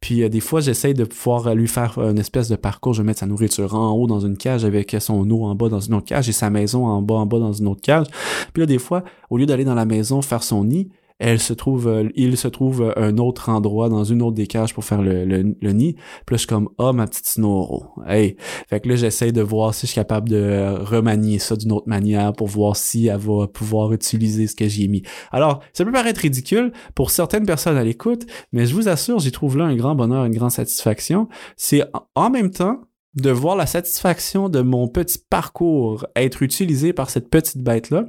Puis 0.00 0.22
euh, 0.22 0.28
des 0.28 0.40
fois, 0.40 0.60
j'essaye 0.60 0.92
de 0.92 1.04
pouvoir 1.04 1.54
lui 1.54 1.68
faire 1.68 1.98
une 1.98 2.18
espèce 2.18 2.50
de 2.50 2.56
parcours. 2.56 2.92
Je 2.92 3.00
vais 3.00 3.06
mettre 3.06 3.20
sa 3.20 3.26
nourriture 3.26 3.74
en 3.74 3.92
haut 3.92 4.06
dans 4.06 4.20
une 4.20 4.36
cage 4.36 4.66
avec 4.66 4.94
son 5.00 5.30
eau 5.30 5.46
en 5.46 5.54
bas 5.54 5.70
dans 5.70 5.80
une 5.80 5.94
autre 5.94 6.06
cage 6.08 6.28
et 6.28 6.32
sa 6.32 6.50
maison 6.50 6.84
en 6.84 7.00
bas 7.00 7.14
en 7.14 7.24
bas 7.24 7.38
dans 7.38 7.54
une 7.54 7.68
autre 7.68 7.80
cage. 7.80 8.06
Puis 8.52 8.60
là, 8.60 8.66
des 8.66 8.78
fois, 8.78 9.02
au 9.30 9.38
lieu 9.38 9.46
d'aller 9.46 9.64
dans 9.64 9.74
la 9.74 9.86
maison 9.86 10.20
faire 10.20 10.42
son 10.42 10.64
nid, 10.64 10.90
elle 11.18 11.40
se 11.40 11.52
trouve, 11.52 11.88
euh, 11.88 12.08
il 12.14 12.36
se 12.36 12.48
trouve 12.48 12.92
un 12.96 13.16
autre 13.18 13.48
endroit 13.48 13.88
dans 13.88 14.04
une 14.04 14.22
autre 14.22 14.34
des 14.34 14.46
cages 14.46 14.74
pour 14.74 14.84
faire 14.84 15.02
le, 15.02 15.24
le, 15.24 15.56
le 15.60 15.72
nid. 15.72 15.94
Puis 15.94 16.34
là, 16.34 16.36
je 16.36 16.36
suis 16.38 16.46
comme, 16.46 16.68
ah, 16.78 16.92
ma 16.92 17.06
petite 17.06 17.26
Snoro. 17.26 17.86
Hey. 18.06 18.36
Fait 18.68 18.80
que 18.80 18.88
là, 18.88 18.96
j'essaie 18.96 19.32
de 19.32 19.42
voir 19.42 19.74
si 19.74 19.86
je 19.86 19.92
suis 19.92 20.00
capable 20.00 20.28
de 20.28 20.36
euh, 20.36 20.78
remanier 20.78 21.38
ça 21.38 21.56
d'une 21.56 21.72
autre 21.72 21.88
manière 21.88 22.32
pour 22.32 22.48
voir 22.48 22.76
si 22.76 23.06
elle 23.06 23.18
va 23.18 23.46
pouvoir 23.46 23.92
utiliser 23.92 24.46
ce 24.46 24.54
que 24.54 24.68
j'y 24.68 24.84
ai 24.84 24.88
mis. 24.88 25.02
Alors, 25.32 25.60
ça 25.72 25.84
peut 25.84 25.92
paraître 25.92 26.20
ridicule 26.20 26.72
pour 26.94 27.10
certaines 27.10 27.46
personnes 27.46 27.76
à 27.76 27.84
l'écoute, 27.84 28.26
mais 28.52 28.66
je 28.66 28.74
vous 28.74 28.88
assure, 28.88 29.18
j'y 29.18 29.32
trouve 29.32 29.56
là 29.56 29.64
un 29.64 29.76
grand 29.76 29.94
bonheur, 29.94 30.24
une 30.24 30.34
grande 30.34 30.50
satisfaction. 30.50 31.28
C'est 31.56 31.82
en 32.14 32.30
même 32.30 32.50
temps 32.50 32.80
de 33.16 33.30
voir 33.30 33.56
la 33.56 33.66
satisfaction 33.66 34.48
de 34.48 34.60
mon 34.60 34.88
petit 34.88 35.18
parcours 35.30 36.06
être 36.16 36.42
utilisé 36.42 36.92
par 36.92 37.08
cette 37.10 37.30
petite 37.30 37.58
bête-là. 37.62 38.06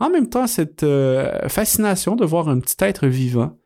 En 0.00 0.10
même 0.10 0.28
temps, 0.28 0.46
cette 0.46 0.82
euh, 0.82 1.48
fascination 1.48 2.16
de 2.16 2.24
voir 2.24 2.48
un 2.48 2.58
petit 2.60 2.76
être 2.80 3.06
vivant 3.06 3.56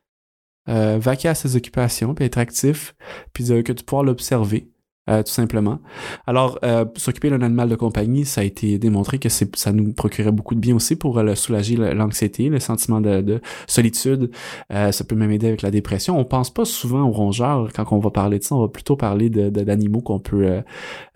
euh, 0.68 0.98
vaquer 0.98 1.28
à 1.28 1.34
ses 1.34 1.56
occupations, 1.56 2.14
puis 2.14 2.24
être 2.24 2.38
actif, 2.38 2.94
puis 3.34 3.44
de- 3.44 3.60
que 3.60 3.72
tu 3.72 3.84
pouvoir 3.84 4.02
l'observer, 4.04 4.70
euh, 5.08 5.22
tout 5.22 5.32
simplement. 5.32 5.80
Alors, 6.26 6.58
euh, 6.64 6.84
s'occuper 6.96 7.30
d'un 7.30 7.42
animal 7.42 7.68
de 7.68 7.76
compagnie, 7.76 8.24
ça 8.24 8.40
a 8.40 8.44
été 8.44 8.78
démontré 8.78 9.18
que 9.18 9.28
c'est, 9.28 9.54
ça 9.56 9.72
nous 9.72 9.92
procurait 9.92 10.32
beaucoup 10.32 10.54
de 10.54 10.60
bien 10.60 10.74
aussi 10.74 10.96
pour 10.96 11.18
euh, 11.18 11.34
soulager 11.34 11.76
l'anxiété, 11.76 12.48
le 12.48 12.58
sentiment 12.60 13.00
de, 13.00 13.20
de 13.20 13.40
solitude. 13.66 14.30
Euh, 14.72 14.92
ça 14.92 15.04
peut 15.04 15.14
même 15.16 15.30
aider 15.30 15.48
avec 15.48 15.62
la 15.62 15.70
dépression. 15.70 16.18
On 16.18 16.24
pense 16.24 16.52
pas 16.52 16.64
souvent 16.64 17.02
aux 17.08 17.12
rongeurs 17.12 17.70
quand 17.74 17.84
on 17.92 17.98
va 17.98 18.10
parler 18.10 18.38
de 18.38 18.44
ça. 18.44 18.54
On 18.56 18.60
va 18.60 18.68
plutôt 18.68 18.96
parler 18.96 19.30
de, 19.30 19.50
de- 19.50 19.62
d'animaux 19.62 20.00
qu'on 20.00 20.20
peut 20.20 20.62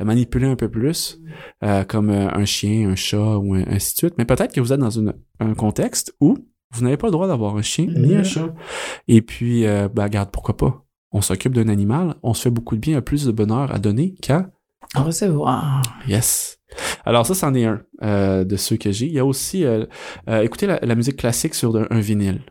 manipuler 0.02 0.46
un 0.46 0.56
peu 0.56 0.68
plus, 0.70 1.20
euh, 1.64 1.84
comme 1.84 2.10
un 2.10 2.44
chien, 2.44 2.90
un 2.90 2.94
chat 2.96 3.36
ou 3.38 3.54
un- 3.54 3.64
ainsi 3.68 3.94
de 3.94 3.98
suite. 3.98 4.14
Mais 4.18 4.24
peut-être 4.24 4.52
que 4.54 4.60
vous 4.60 4.72
êtes 4.72 4.80
dans 4.80 4.90
une, 4.90 5.14
un 5.40 5.54
contexte 5.54 6.14
où 6.20 6.36
vous 6.72 6.82
n'avez 6.84 6.96
pas 6.98 7.06
le 7.06 7.12
droit 7.12 7.26
d'avoir 7.26 7.56
un 7.56 7.62
chien 7.62 7.86
ni 7.86 8.14
un 8.14 8.22
chat. 8.22 8.54
Et 9.08 9.22
puis, 9.22 9.66
euh, 9.66 9.88
bah, 9.92 10.04
regarde, 10.04 10.30
pourquoi 10.30 10.56
pas? 10.56 10.84
On 11.12 11.20
s'occupe 11.22 11.54
d'un 11.54 11.68
animal, 11.68 12.16
on 12.22 12.34
se 12.34 12.42
fait 12.42 12.50
beaucoup 12.50 12.74
de 12.76 12.80
bien, 12.80 12.98
a 12.98 13.02
plus 13.02 13.24
de 13.24 13.32
bonheur 13.32 13.72
à 13.74 13.78
donner 13.78 14.14
qu'à 14.20 14.50
recevoir. 14.94 15.82
Yes. 16.06 16.58
Alors 17.06 17.26
ça, 17.26 17.34
c'en 17.34 17.54
est 17.54 17.64
un 17.64 17.82
euh, 18.02 18.44
de 18.44 18.56
ceux 18.56 18.76
que 18.76 18.92
j'ai. 18.92 19.06
Il 19.06 19.12
y 19.12 19.18
a 19.18 19.24
aussi, 19.24 19.64
euh, 19.64 19.86
euh, 20.28 20.42
écoutez 20.42 20.66
la, 20.66 20.78
la 20.82 20.94
musique 20.94 21.16
classique 21.16 21.54
sur 21.54 21.74
un, 21.76 21.86
un 21.90 22.00
vinyle. 22.00 22.42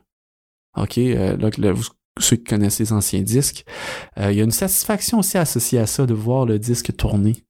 OK, 0.75 0.97
là, 0.97 1.71
vous- 1.71 1.83
ceux 2.19 2.35
qui 2.37 2.43
connaissent 2.45 2.79
les 2.79 2.93
anciens 2.93 3.21
disques, 3.21 3.63
il 4.17 4.31
y 4.33 4.41
a 4.41 4.43
une 4.43 4.49
satisfaction 4.51 5.19
aussi 5.19 5.37
associée 5.37 5.77
à 5.77 5.85
ça 5.85 6.07
de 6.07 6.15
voir 6.15 6.47
le 6.47 6.57
disque 6.57 6.95
tourner, 6.95 7.45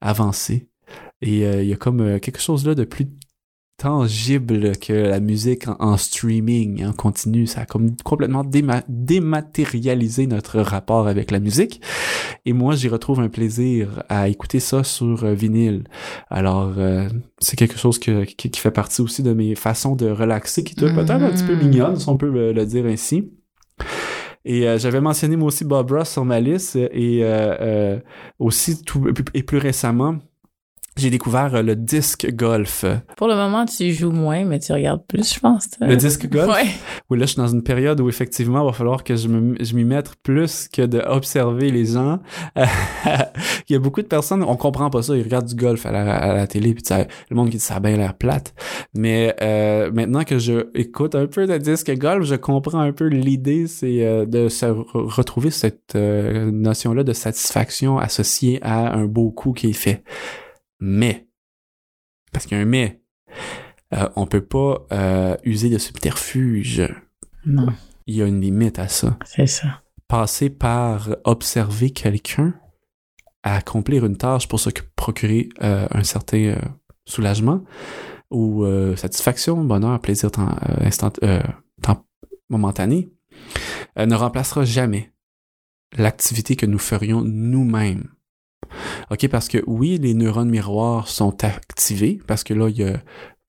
avancer. 0.00 0.68
Et 1.22 1.40
il 1.42 1.64
y 1.66 1.72
a 1.72 1.76
comme 1.76 2.20
quelque 2.20 2.40
chose 2.40 2.64
là 2.66 2.76
de 2.76 2.84
plus 2.84 3.08
tangible 3.78 4.76
que 4.78 4.92
la 4.92 5.18
musique 5.20 5.66
en, 5.68 5.76
en 5.80 5.96
streaming, 5.96 6.84
en 6.84 6.92
continu. 6.92 7.46
Ça 7.46 7.62
a 7.62 7.66
comme 7.66 7.96
complètement 8.04 8.44
déma- 8.44 8.84
dématérialisé 8.88 10.26
notre 10.26 10.60
rapport 10.60 11.08
avec 11.08 11.30
la 11.30 11.40
musique. 11.40 11.80
Et 12.44 12.52
moi, 12.52 12.74
j'y 12.74 12.88
retrouve 12.88 13.20
un 13.20 13.28
plaisir 13.28 14.02
à 14.08 14.28
écouter 14.28 14.60
ça 14.60 14.84
sur 14.84 15.24
euh, 15.24 15.34
vinyle. 15.34 15.84
Alors, 16.30 16.74
euh, 16.78 17.08
c'est 17.38 17.56
quelque 17.56 17.78
chose 17.78 17.98
que, 17.98 18.24
qui, 18.24 18.50
qui 18.50 18.60
fait 18.60 18.70
partie 18.70 19.00
aussi 19.02 19.22
de 19.22 19.32
mes 19.32 19.54
façons 19.54 19.96
de 19.96 20.08
relaxer, 20.08 20.64
qui 20.64 20.74
est 20.74 20.94
peut-être 20.94 21.10
un 21.10 21.30
petit 21.30 21.44
peu 21.44 21.54
Mhm. 21.54 21.58
mignonne, 21.62 21.96
si 21.98 22.08
on 22.08 22.16
peut 22.16 22.30
le, 22.30 22.52
le 22.52 22.66
dire 22.66 22.86
ainsi. 22.86 23.30
Et 24.44 24.66
euh, 24.68 24.76
j'avais 24.78 25.00
mentionné 25.00 25.36
moi 25.36 25.48
aussi 25.48 25.64
Bob 25.64 25.90
Ross 25.92 26.10
sur 26.10 26.24
ma 26.24 26.40
liste 26.40 26.74
et 26.76 27.20
euh, 27.22 27.56
euh, 27.60 28.00
aussi 28.40 28.82
tout 28.82 29.04
et 29.34 29.42
plus 29.44 29.58
récemment 29.58 30.16
j'ai 30.96 31.10
découvert 31.10 31.54
euh, 31.54 31.62
le 31.62 31.74
disque 31.76 32.30
golf. 32.34 32.84
Pour 33.16 33.26
le 33.28 33.34
moment, 33.34 33.64
tu 33.64 33.92
joues 33.92 34.10
moins, 34.10 34.44
mais 34.44 34.58
tu 34.58 34.72
regardes 34.72 35.04
plus, 35.06 35.34
je 35.34 35.40
pense. 35.40 35.70
toi. 35.70 35.86
Le 35.86 35.96
disque 35.96 36.28
golf? 36.28 36.48
Ouais. 36.54 36.66
Oui, 37.10 37.18
là, 37.18 37.24
je 37.26 37.32
suis 37.32 37.38
dans 37.40 37.48
une 37.48 37.62
période 37.62 38.00
où 38.00 38.08
effectivement, 38.08 38.62
il 38.62 38.66
va 38.66 38.72
falloir 38.72 39.02
que 39.04 39.16
je 39.16 39.28
me- 39.28 39.56
je 39.62 39.74
m'y 39.74 39.84
mette 39.84 40.14
plus 40.22 40.68
que 40.68 40.82
d'observer 40.82 41.70
les 41.70 41.86
gens. 41.86 42.18
il 42.56 43.72
y 43.72 43.74
a 43.74 43.78
beaucoup 43.78 44.02
de 44.02 44.06
personnes, 44.06 44.42
on 44.42 44.56
comprend 44.56 44.90
pas 44.90 45.02
ça, 45.02 45.16
ils 45.16 45.22
regardent 45.22 45.46
du 45.48 45.54
golf 45.54 45.86
à 45.86 45.92
la, 45.92 46.14
à 46.16 46.34
la 46.34 46.46
télé, 46.46 46.74
puis 46.74 46.82
ça- 46.86 47.06
le 47.30 47.36
monde 47.36 47.50
qui 47.50 47.56
dit 47.56 47.62
ça 47.62 47.76
a 47.76 47.80
bien 47.80 47.96
l'air 47.96 48.14
plate. 48.14 48.54
Mais 48.94 49.34
euh, 49.42 49.90
maintenant 49.92 50.24
que 50.24 50.38
je 50.38 50.66
écoute 50.74 51.14
un 51.14 51.26
peu 51.26 51.46
de 51.46 51.56
disque 51.58 51.92
golf, 51.96 52.24
je 52.26 52.34
comprends 52.34 52.80
un 52.80 52.92
peu 52.92 53.06
l'idée, 53.06 53.66
c'est 53.66 54.04
euh, 54.04 54.26
de 54.26 54.48
se 54.48 54.66
re- 54.66 54.84
retrouver 54.94 55.50
cette 55.50 55.94
euh, 55.96 56.50
notion-là 56.50 57.02
de 57.04 57.12
satisfaction 57.12 57.98
associée 57.98 58.58
à 58.62 58.94
un 58.94 59.04
beau 59.06 59.30
coup 59.30 59.52
qui 59.52 59.70
est 59.70 59.72
fait. 59.72 60.02
Mais, 60.84 61.28
parce 62.32 62.44
qu'il 62.46 62.56
y 62.56 62.60
a 62.60 62.62
un 62.64 62.66
mais, 62.66 63.00
euh, 63.94 64.08
on 64.16 64.26
peut 64.26 64.44
pas 64.44 64.84
euh, 64.90 65.36
user 65.44 65.68
de 65.70 65.78
subterfuge. 65.78 66.82
Non, 67.46 67.68
Il 68.08 68.16
y 68.16 68.22
a 68.22 68.26
une 68.26 68.40
limite 68.40 68.80
à 68.80 68.88
ça. 68.88 69.16
c'est 69.24 69.46
ça. 69.46 69.82
Passer 70.08 70.50
par 70.50 71.08
observer 71.24 71.90
quelqu'un 71.90 72.54
à 73.44 73.56
accomplir 73.56 74.04
une 74.04 74.16
tâche 74.16 74.48
pour 74.48 74.58
se 74.58 74.70
procurer 74.96 75.48
euh, 75.62 75.86
un 75.92 76.02
certain 76.02 76.38
euh, 76.38 76.58
soulagement 77.04 77.62
ou 78.30 78.64
euh, 78.64 78.96
satisfaction, 78.96 79.62
bonheur, 79.64 80.00
plaisir 80.00 80.32
temps- 80.32 80.56
euh, 80.68 80.86
instant, 80.86 81.12
euh, 81.22 81.42
temps- 81.80 82.04
momentané, 82.50 83.10
euh, 83.98 84.06
ne 84.06 84.14
remplacera 84.16 84.64
jamais 84.64 85.12
l'activité 85.96 86.56
que 86.56 86.66
nous 86.66 86.78
ferions 86.78 87.22
nous-mêmes. 87.22 88.08
OK, 89.10 89.28
parce 89.28 89.48
que 89.48 89.58
oui, 89.66 89.98
les 89.98 90.14
neurones 90.14 90.50
miroirs 90.50 91.08
sont 91.08 91.44
activés, 91.44 92.20
parce 92.26 92.44
que 92.44 92.54
là, 92.54 92.68
il 92.68 92.76
y 92.76 92.84
a 92.84 93.02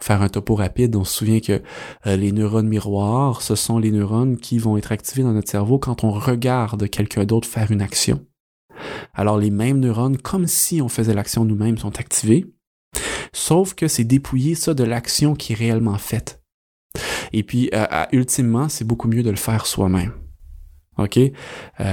faire 0.03 0.21
un 0.21 0.29
topo 0.29 0.55
rapide, 0.55 0.95
on 0.95 1.03
se 1.03 1.17
souvient 1.17 1.39
que 1.39 1.61
euh, 2.07 2.17
les 2.17 2.31
neurones 2.31 2.67
miroirs, 2.67 3.41
ce 3.41 3.55
sont 3.55 3.79
les 3.79 3.91
neurones 3.91 4.37
qui 4.37 4.57
vont 4.57 4.77
être 4.77 4.91
activés 4.91 5.23
dans 5.23 5.31
notre 5.31 5.49
cerveau 5.49 5.79
quand 5.79 6.03
on 6.03 6.11
regarde 6.11 6.89
quelqu'un 6.89 7.23
d'autre 7.23 7.47
faire 7.47 7.71
une 7.71 7.81
action. 7.81 8.25
Alors 9.13 9.37
les 9.37 9.49
mêmes 9.49 9.79
neurones, 9.79 10.17
comme 10.17 10.47
si 10.47 10.81
on 10.81 10.89
faisait 10.89 11.13
l'action 11.13 11.45
nous-mêmes, 11.45 11.77
sont 11.77 11.99
activés, 11.99 12.45
sauf 13.31 13.75
que 13.75 13.87
c'est 13.87 14.03
dépouiller 14.03 14.55
ça 14.55 14.73
de 14.73 14.83
l'action 14.83 15.35
qui 15.35 15.53
est 15.53 15.55
réellement 15.55 15.97
faite. 15.97 16.41
Et 17.31 17.43
puis, 17.43 17.69
euh, 17.73 17.85
ultimement, 18.11 18.69
c'est 18.69 18.85
beaucoup 18.85 19.07
mieux 19.07 19.23
de 19.23 19.31
le 19.31 19.37
faire 19.37 19.65
soi-même. 19.65 20.11
OK? 20.97 21.17
Euh, 21.17 21.31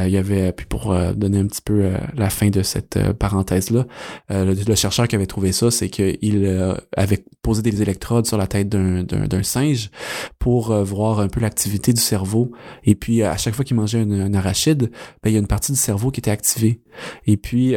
il 0.07 0.11
y 0.11 0.17
avait, 0.17 0.53
puis 0.53 0.67
pour 0.67 0.93
euh, 0.93 1.13
donner 1.13 1.39
un 1.39 1.47
petit 1.47 1.63
peu 1.63 1.85
euh, 1.85 1.97
la 2.15 2.31
fin 2.31 2.49
de 2.51 2.63
cette 2.63 2.97
euh, 2.97 3.13
parenthèse-là, 3.13 3.87
euh, 4.31 4.45
le, 4.45 4.55
le 4.67 4.75
chercheur 4.75 5.09
qui 5.09 5.17
avait 5.17 5.27
trouvé 5.27 5.53
ça, 5.53 5.71
c'est 5.71 5.89
qu'il 5.89 6.19
euh, 6.47 6.75
avait 6.97 7.25
poser 7.43 7.63
des 7.63 7.81
électrodes 7.83 8.27
sur 8.27 8.37
la 8.37 8.47
tête 8.47 8.69
d'un, 8.69 9.43
singe 9.43 9.91
pour 10.39 10.75
voir 10.85 11.21
un 11.21 11.29
peu 11.29 11.41
l'activité 11.41 11.93
du 11.93 12.01
cerveau. 12.01 12.53
Et 12.85 12.95
puis, 12.95 13.23
à 13.23 13.37
chaque 13.39 13.55
fois 13.55 13.65
qu'il 13.65 13.77
mangeait 13.77 14.01
un, 14.01 14.35
arachide, 14.35 14.91
ben, 15.23 15.31
il 15.31 15.33
y 15.33 15.37
a 15.37 15.41
une 15.41 15.47
partie 15.47 15.73
du 15.73 15.79
cerveau 15.79 16.11
qui 16.11 16.21
était 16.21 16.31
activée. 16.31 16.83
Et 17.27 17.37
puis, 17.39 17.77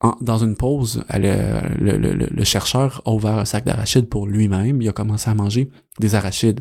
en- 0.00 0.16
dans 0.20 0.38
une 0.38 0.56
pause, 0.56 1.04
le, 1.12 1.60
le- 1.78 1.98
le- 1.98 2.28
le 2.30 2.44
chercheur 2.44 3.02
a 3.04 3.10
ouvert 3.12 3.38
un 3.38 3.44
sac 3.44 3.64
d'arachides 3.64 4.08
pour 4.08 4.26
lui-même. 4.26 4.80
Il 4.82 4.88
a 4.88 4.92
commencé 4.92 5.28
à 5.30 5.34
manger 5.34 5.70
des 6.00 6.14
arachides. 6.14 6.60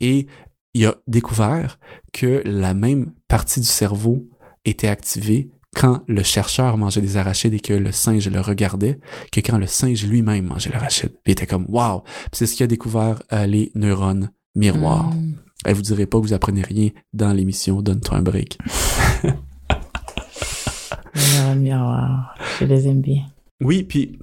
Et 0.00 0.26
il 0.74 0.86
a 0.86 0.94
découvert 1.06 1.78
que 2.12 2.42
la 2.44 2.74
même 2.74 3.12
partie 3.28 3.60
du 3.60 3.66
cerveau 3.66 4.28
était 4.64 4.88
activée 4.88 5.50
quand 5.74 6.02
le 6.08 6.22
chercheur 6.22 6.76
mangeait 6.76 7.00
des 7.00 7.16
arachides 7.16 7.54
et 7.54 7.60
que 7.60 7.72
le 7.72 7.92
singe 7.92 8.28
le 8.28 8.40
regardait, 8.40 8.98
que 9.30 9.40
quand 9.40 9.58
le 9.58 9.66
singe 9.66 10.04
lui-même 10.04 10.46
mangeait 10.46 10.70
l'arachide. 10.70 11.12
Il 11.26 11.32
était 11.32 11.46
comme 11.46 11.66
wow. 11.68 12.02
C'est 12.32 12.46
ce 12.46 12.56
qui 12.56 12.62
a 12.62 12.66
découvert 12.66 13.22
euh, 13.32 13.46
les 13.46 13.70
neurones 13.74 14.30
miroirs. 14.54 15.14
Mm. 15.14 15.34
Elle 15.64 15.74
vous 15.74 15.82
dirait 15.82 16.06
pas 16.06 16.18
que 16.18 16.24
vous 16.24 16.32
apprenez 16.32 16.62
rien 16.62 16.88
dans 17.12 17.32
l'émission 17.32 17.82
Donne-toi 17.82 18.16
un 18.16 18.22
break. 18.22 18.58
Les 21.14 21.38
neurones 21.38 21.60
miroirs. 21.60 22.34
Je 22.58 22.64
les 22.64 22.88
aime 22.88 23.00
bien. 23.00 23.24
Oui, 23.60 23.82
puis 23.82 24.18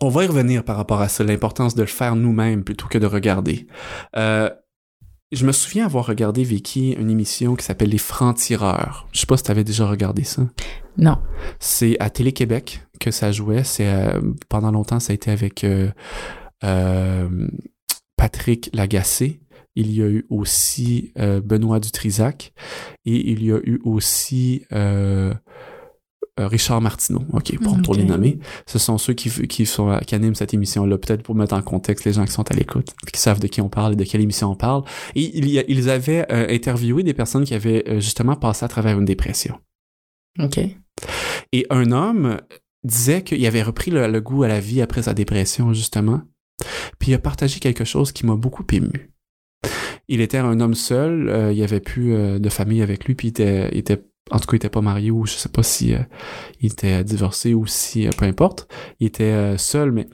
on 0.00 0.08
va 0.08 0.24
y 0.24 0.26
revenir 0.26 0.64
par 0.64 0.76
rapport 0.76 1.00
à 1.00 1.08
ça, 1.08 1.24
l'importance 1.24 1.74
de 1.74 1.82
le 1.82 1.88
faire 1.88 2.14
nous-mêmes 2.16 2.64
plutôt 2.64 2.86
que 2.86 2.98
de 2.98 3.06
regarder. 3.06 3.66
Euh, 4.16 4.50
je 5.30 5.44
me 5.44 5.52
souviens 5.52 5.84
avoir 5.84 6.06
regardé, 6.06 6.42
Vicky, 6.42 6.92
une 6.92 7.10
émission 7.10 7.54
qui 7.54 7.64
s'appelle 7.64 7.90
Les 7.90 7.98
Francs-Tireurs. 7.98 9.06
Je 9.12 9.20
sais 9.20 9.26
pas 9.26 9.36
si 9.36 9.42
tu 9.44 9.50
avais 9.50 9.64
déjà 9.64 9.86
regardé 9.86 10.24
ça. 10.24 10.42
Non. 10.96 11.18
C'est 11.60 11.96
à 12.00 12.08
Télé-Québec 12.08 12.80
que 12.98 13.10
ça 13.10 13.30
jouait. 13.30 13.62
C'est 13.62 13.88
euh, 13.88 14.20
pendant 14.48 14.70
longtemps, 14.70 15.00
ça 15.00 15.12
a 15.12 15.14
été 15.14 15.30
avec 15.30 15.64
euh, 15.64 15.90
euh, 16.64 17.48
Patrick 18.16 18.70
Lagacé. 18.72 19.40
Il 19.76 19.92
y 19.92 20.02
a 20.02 20.06
eu 20.06 20.26
aussi 20.30 21.12
euh, 21.18 21.40
Benoît 21.40 21.78
Dutrisac 21.78 22.52
et 23.04 23.30
il 23.30 23.44
y 23.44 23.52
a 23.52 23.58
eu 23.62 23.80
aussi 23.84 24.64
euh, 24.72 25.34
Richard 26.46 26.80
Martineau. 26.80 27.22
OK, 27.32 27.58
pour, 27.82 27.94
les 27.94 28.04
nommer. 28.04 28.38
Ce 28.66 28.78
sont 28.78 28.98
ceux 28.98 29.14
qui, 29.14 29.30
qui, 29.48 29.66
sont, 29.66 29.98
qui 30.06 30.14
animent 30.14 30.34
cette 30.34 30.54
émission-là, 30.54 30.98
peut-être 30.98 31.22
pour 31.22 31.34
mettre 31.34 31.54
en 31.54 31.62
contexte 31.62 32.04
les 32.04 32.12
gens 32.12 32.24
qui 32.24 32.32
sont 32.32 32.48
à 32.50 32.54
l'écoute, 32.54 32.94
qui 33.12 33.20
savent 33.20 33.40
de 33.40 33.46
qui 33.46 33.60
on 33.60 33.68
parle 33.68 33.94
et 33.94 33.96
de 33.96 34.04
quelle 34.04 34.20
émission 34.20 34.50
on 34.50 34.54
parle. 34.56 34.82
Et 35.14 35.36
il 35.36 35.48
y 35.48 35.58
a- 35.58 35.64
ils 35.68 35.90
avaient 35.90 36.26
euh, 36.30 36.46
interviewé 36.50 37.02
des 37.02 37.14
personnes 37.14 37.44
qui 37.44 37.54
avaient 37.54 37.84
euh, 37.88 38.00
justement 38.00 38.36
passé 38.36 38.64
à 38.64 38.68
travers 38.68 38.98
une 38.98 39.04
dépression. 39.04 39.58
OK. 40.40 40.58
Et 41.52 41.66
un 41.70 41.90
homme 41.92 42.38
disait 42.84 43.22
qu'il 43.22 43.44
avait 43.46 43.62
repris 43.62 43.90
le, 43.90 44.06
le 44.06 44.20
goût 44.20 44.42
à 44.44 44.48
la 44.48 44.60
vie 44.60 44.80
après 44.82 45.02
sa 45.02 45.14
dépression, 45.14 45.72
justement. 45.72 46.22
Puis 46.98 47.12
il 47.12 47.14
a 47.14 47.18
partagé 47.18 47.60
quelque 47.60 47.84
chose 47.84 48.12
qui 48.12 48.26
m'a 48.26 48.36
beaucoup 48.36 48.64
ému. 48.72 49.10
Il 50.08 50.20
était 50.20 50.38
un 50.38 50.58
homme 50.60 50.74
seul, 50.74 51.28
euh, 51.28 51.52
il 51.52 51.56
n'y 51.56 51.62
avait 51.64 51.80
plus 51.80 52.14
euh, 52.14 52.38
de 52.38 52.48
famille 52.48 52.80
avec 52.82 53.04
lui, 53.04 53.14
puis 53.14 53.28
il 53.28 53.30
était, 53.30 53.68
il 53.72 53.78
était 53.78 54.02
en 54.30 54.38
tout 54.38 54.46
cas, 54.46 54.52
il 54.54 54.56
était 54.56 54.68
pas 54.68 54.80
marié 54.80 55.10
ou 55.10 55.26
je 55.26 55.32
sais 55.32 55.48
pas 55.48 55.62
si 55.62 55.94
euh, 55.94 56.02
il 56.60 56.72
était 56.72 57.02
divorcé 57.04 57.54
ou 57.54 57.66
si, 57.66 58.06
euh, 58.06 58.10
peu 58.16 58.24
importe. 58.24 58.68
Il 59.00 59.06
était 59.06 59.24
euh, 59.24 59.58
seul, 59.58 59.92
mais 59.92 60.08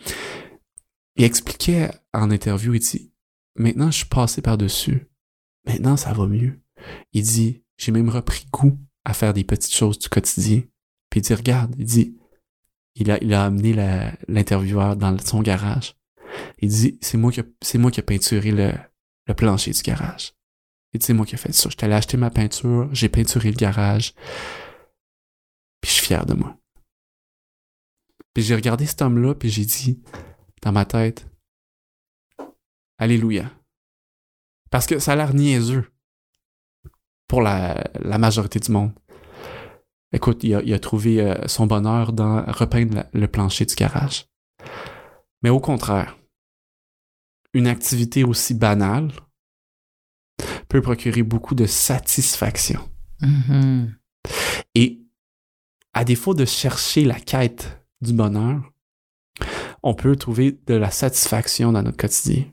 il 1.17 1.25
expliquait 1.25 1.91
en 2.13 2.31
interview, 2.31 2.75
il 2.75 2.81
dit, 2.81 3.13
maintenant 3.57 3.91
je 3.91 3.99
suis 3.99 4.07
passé 4.07 4.43
par-dessus. 4.43 5.09
Maintenant 5.67 5.97
ça 5.97 6.13
va 6.13 6.27
mieux. 6.27 6.61
Il 7.13 7.23
dit, 7.23 7.63
j'ai 7.77 7.93
même 7.93 8.09
repris 8.11 8.47
goût 8.53 8.79
à 9.05 9.15
faire 9.15 9.33
des 9.35 9.45
petites 9.45 9.75
choses 9.75 9.99
du 9.99 10.09
quotidien. 10.09 10.63
Puis 11.11 11.21
il 11.21 11.23
dit, 11.23 11.35
regarde, 11.35 11.75
il 11.79 11.85
dit, 11.85 12.17
il 12.97 13.11
a, 13.11 13.19
il 13.23 13.33
a 13.35 13.45
amené 13.45 13.73
l'intervieweur 14.29 14.97
dans 14.97 15.17
son 15.19 15.43
garage. 15.43 15.97
Il 16.59 16.69
dit, 16.69 16.99
c'est 17.01 17.17
moi 17.19 17.31
qui, 17.33 17.41
a- 17.41 17.45
c'est 17.63 17.79
moi 17.79 17.91
qui 17.91 18.01
ai 18.01 18.03
peinturé 18.03 18.51
le, 18.51 18.73
le 19.27 19.35
plancher 19.35 19.71
du 19.73 19.83
garage. 19.83 20.35
Dit, 20.95 21.05
c'est 21.05 21.13
moi 21.13 21.27
qui 21.27 21.35
ai 21.35 21.39
fait 21.39 21.53
ça. 21.53 21.69
Je 21.69 21.77
suis 21.77 21.85
allé 21.85 21.95
acheter 21.95 22.17
ma 22.17 22.31
peinture, 22.31 22.89
j'ai 22.93 23.09
peinturé 23.09 23.51
le 23.51 23.57
garage. 23.57 24.15
Puis 25.81 25.91
je 25.91 25.97
suis 25.97 26.07
fier 26.07 26.25
de 26.25 26.35
moi. 26.35 26.57
Puis 28.33 28.45
j'ai 28.45 28.55
regardé 28.55 28.87
cet 28.87 29.03
homme-là, 29.03 29.35
puis 29.35 29.51
j'ai 29.51 29.65
dit, 29.65 30.01
dans 30.63 30.73
ma 30.73 30.85
tête, 30.85 31.27
Alléluia. 32.99 33.51
Parce 34.71 34.87
que 34.87 34.99
ça 34.99 35.13
a 35.13 35.17
l'air 35.17 35.35
niaiseux 35.35 35.91
pour 37.29 37.43
la, 37.43 37.85
la 38.01 38.19
majorité 38.19 38.61
du 38.61 38.71
monde. 38.71 38.93
Écoute, 40.13 40.45
il 40.45 40.55
a, 40.55 40.63
il 40.63 40.73
a 40.73 40.79
trouvé 40.79 41.21
euh, 41.21 41.49
son 41.49 41.67
bonheur 41.67 42.13
dans 42.13 42.45
repeindre 42.47 43.05
le 43.13 43.27
plancher 43.27 43.65
du 43.65 43.75
garage. 43.75 44.27
Mais 45.43 45.51
au 45.51 45.59
contraire, 45.59 46.17
une 47.53 47.67
activité 47.67 48.23
aussi 48.23 48.55
banale 48.55 49.11
peut 50.75 50.83
procurer 50.83 51.23
beaucoup 51.23 51.55
de 51.55 51.67
satisfaction. 51.67 52.81
Mhm. 53.21 53.95
Et 54.75 55.07
à 55.93 56.05
défaut 56.05 56.35
de 56.35 56.45
chercher 56.45 57.05
la 57.05 57.21
quête 57.21 57.81
du 58.01 58.13
bonheur, 58.13 58.61
on 59.85 59.95
peut 59.95 60.17
trouver 60.17 60.59
de 60.67 60.75
la 60.75 60.91
satisfaction 60.91 61.71
dans 61.71 61.83
notre 61.83 61.97
quotidien, 61.97 62.47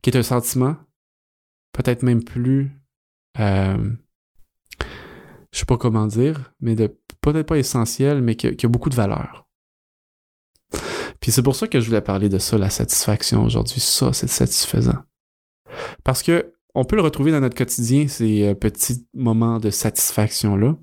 qui 0.00 0.08
est 0.08 0.16
un 0.16 0.22
sentiment 0.22 0.76
peut-être 1.72 2.02
même 2.02 2.24
plus, 2.24 2.72
euh, 3.38 3.90
je 5.52 5.58
sais 5.58 5.66
pas 5.66 5.76
comment 5.76 6.06
dire, 6.06 6.54
mais 6.60 6.74
de 6.74 6.86
peut-être 7.20 7.48
pas 7.48 7.58
essentiel, 7.58 8.22
mais 8.22 8.34
qui 8.34 8.46
a 8.64 8.68
beaucoup 8.68 8.88
de 8.88 8.94
valeur. 8.94 9.46
Puis 11.20 11.32
c'est 11.32 11.42
pour 11.42 11.54
ça 11.54 11.68
que 11.68 11.80
je 11.80 11.86
voulais 11.86 12.00
parler 12.00 12.30
de 12.30 12.38
ça, 12.38 12.56
la 12.56 12.70
satisfaction 12.70 13.44
aujourd'hui. 13.44 13.80
Ça, 13.80 14.14
c'est 14.14 14.26
satisfaisant. 14.26 15.02
Parce 16.02 16.22
que 16.22 16.54
on 16.74 16.84
peut 16.84 16.96
le 16.96 17.02
retrouver 17.02 17.32
dans 17.32 17.40
notre 17.40 17.56
quotidien, 17.56 18.08
ces 18.08 18.48
euh, 18.48 18.54
petits 18.54 19.06
moments 19.14 19.58
de 19.58 19.70
satisfaction-là, 19.70 20.76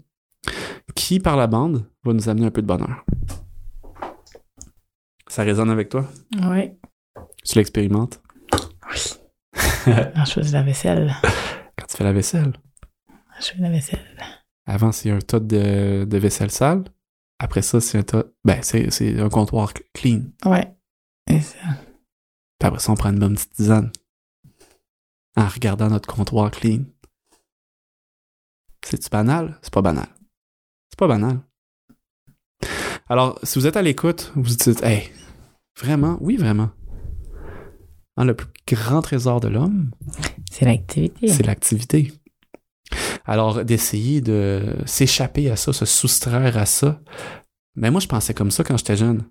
qui, 0.96 1.20
par 1.20 1.36
la 1.38 1.48
bande, 1.48 1.90
va 2.04 2.14
nous 2.14 2.30
amener 2.30 2.46
un 2.46 2.52
peu 2.52 2.62
de 2.62 2.68
bonheur. 2.68 3.06
Ça 5.28 5.44
résonne 5.44 5.70
avec 5.70 5.90
toi? 5.90 6.08
Oui. 6.44 6.72
Tu 7.44 7.58
l'expérimentes? 7.58 8.22
Alors, 9.86 10.26
je 10.26 10.42
fais 10.42 10.52
la 10.52 10.64
vaisselle. 10.64 11.14
quand 11.78 11.86
tu 11.88 11.98
fais 11.98 12.04
la 12.04 12.14
vaisselle. 12.14 12.54
Je 13.40 13.46
fais 13.46 13.62
la 13.62 13.70
vaisselle. 13.70 14.00
Avant, 14.66 14.92
c'est 14.92 15.10
un 15.10 15.20
tas 15.20 15.40
de, 15.40 16.06
de 16.06 16.18
vaisselle 16.18 16.52
sale. 16.52 16.84
Après 17.40 17.62
ça, 17.62 17.80
c'est 17.80 17.98
un 17.98 18.04
tas... 18.04 18.26
Ben, 18.44 18.60
c'est 18.62 18.92
c'est 18.92 19.20
un 19.20 19.30
comptoir 19.30 19.74
clean. 19.94 20.24
Ouais. 20.46 20.76
Et 21.30 21.40
ça. 21.40 21.58
Puis 22.60 22.68
après 22.68 22.80
ça, 22.80 22.92
on 22.92 22.96
prend 22.96 23.12
une 23.12 23.20
bonne 23.20 23.36
petite 23.36 23.54
tisane. 23.54 23.92
En 25.40 25.48
regardant 25.48 25.88
notre 25.90 26.14
comptoir 26.14 26.52
clean. 26.52 26.84
C'est-tu 28.84 29.10
banal? 29.10 29.58
C'est 29.62 29.74
pas 29.74 29.82
banal. 29.82 30.08
C'est 30.90 31.00
pas 31.00 31.08
banal. 31.08 31.40
Alors, 33.08 33.40
si 33.44 33.58
vous 33.58 33.66
êtes 33.66 33.78
à 33.78 33.82
l'écoute, 33.82 34.34
vous 34.36 34.44
vous 34.44 34.50
dites, 34.56 34.84
hey, 34.84 35.10
vraiment? 35.80 36.18
Oui, 36.20 36.36
vraiment. 36.36 36.72
Hein, 38.18 38.26
le 38.26 38.36
plus 38.36 38.48
grand 38.68 39.02
trésor 39.02 39.40
de 39.40 39.48
l'homme, 39.48 39.92
C'est 40.52 40.66
l'activité. 40.66 41.30
c'est 41.30 41.46
l'activité. 41.46 42.12
Alors, 43.24 43.64
d'essayer 43.64 44.20
de 44.20 44.76
s'échapper 44.86 45.50
à 45.50 45.56
ça, 45.56 45.72
se 45.72 45.86
soustraire 45.86 46.58
à 46.58 46.66
ça. 46.66 47.00
Mais 47.78 47.92
moi, 47.92 48.02
je 48.02 48.08
pensais 48.08 48.34
comme 48.34 48.52
ça 48.52 48.66
quand 48.66 48.76
j'étais 48.76 48.98
jeune. 48.98 49.24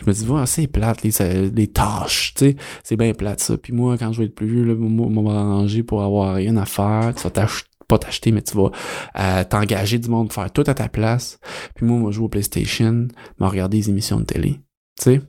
Je 0.00 0.06
me 0.10 0.12
dis, 0.12 0.26
ouais, 0.28 0.46
c'est 0.46 0.66
plate, 0.66 1.02
les, 1.02 1.22
euh, 1.22 1.50
les 1.54 1.68
tâches, 1.68 2.34
tu 2.34 2.46
sais, 2.50 2.56
c'est 2.82 2.96
bien 2.96 3.12
plate 3.14 3.40
ça. 3.40 3.56
Puis 3.56 3.72
moi, 3.72 3.96
quand 3.96 4.12
je 4.12 4.18
vais 4.20 4.26
être 4.26 4.34
plus 4.34 4.48
vieux, 4.48 4.64
là, 4.64 4.74
moi, 4.74 5.08
moi, 5.08 5.22
m'arranger 5.34 5.82
pour 5.84 6.02
avoir 6.02 6.34
rien 6.34 6.56
à 6.56 6.64
faire, 6.66 7.12
tu 7.16 7.22
vas 7.22 7.30
t'ach- 7.30 7.64
pas 7.86 7.98
t'acheter, 7.98 8.32
mais 8.32 8.42
tu 8.42 8.56
vas 8.56 8.70
euh, 9.16 9.44
t'engager 9.44 9.98
du 10.00 10.08
monde 10.08 10.32
faire 10.32 10.50
tout 10.52 10.64
à 10.66 10.74
ta 10.74 10.88
place. 10.88 11.38
Puis 11.76 11.86
moi, 11.86 11.98
moi, 11.98 12.10
je 12.10 12.16
joue 12.16 12.24
au 12.24 12.28
PlayStation, 12.28 13.06
me 13.38 13.46
regarder 13.46 13.78
des 13.78 13.90
émissions 13.90 14.18
de 14.18 14.24
télé, 14.24 14.54
tu 14.98 15.04
sais. 15.04 15.20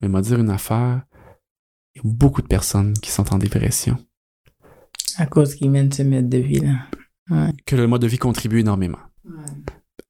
Mais 0.00 0.08
m'a 0.08 0.22
dire 0.22 0.40
une 0.40 0.50
affaire, 0.50 1.02
il 1.94 2.02
y 2.02 2.08
a 2.08 2.10
beaucoup 2.10 2.40
de 2.42 2.46
personnes 2.46 2.94
qui 2.94 3.10
sont 3.10 3.32
en 3.34 3.38
dépression. 3.38 3.98
À 5.18 5.26
cause 5.26 5.54
qu'ils 5.54 5.70
mènent 5.70 5.92
ce 5.92 6.02
mode 6.02 6.28
de 6.28 6.38
vie, 6.38 6.60
là. 6.60 7.50
que 7.66 7.76
le 7.76 7.86
mode 7.86 8.02
de 8.02 8.06
vie 8.06 8.18
contribue 8.18 8.60
énormément 8.60 8.98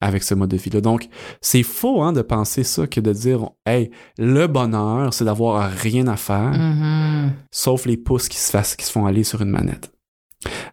avec 0.04 0.22
ce 0.22 0.34
mode 0.34 0.50
de 0.50 0.56
vie-là. 0.56 0.80
Donc, 0.80 1.08
c'est 1.40 1.62
faux 1.62 2.02
hein, 2.02 2.12
de 2.12 2.22
penser 2.22 2.62
ça 2.64 2.86
que 2.86 3.00
de 3.00 3.12
dire 3.12 3.50
Hey, 3.66 3.90
le 4.18 4.46
bonheur, 4.46 5.14
c'est 5.14 5.24
d'avoir 5.24 5.70
rien 5.70 6.06
à 6.08 6.16
faire, 6.16 6.52
Mhm. 6.52 7.32
sauf 7.50 7.86
les 7.86 7.96
pouces 7.96 8.28
qui 8.28 8.36
se, 8.38 8.50
fassent, 8.50 8.76
qui 8.76 8.84
se 8.84 8.92
font 8.92 9.06
aller 9.06 9.24
sur 9.24 9.40
une 9.42 9.50
manette. 9.50 9.92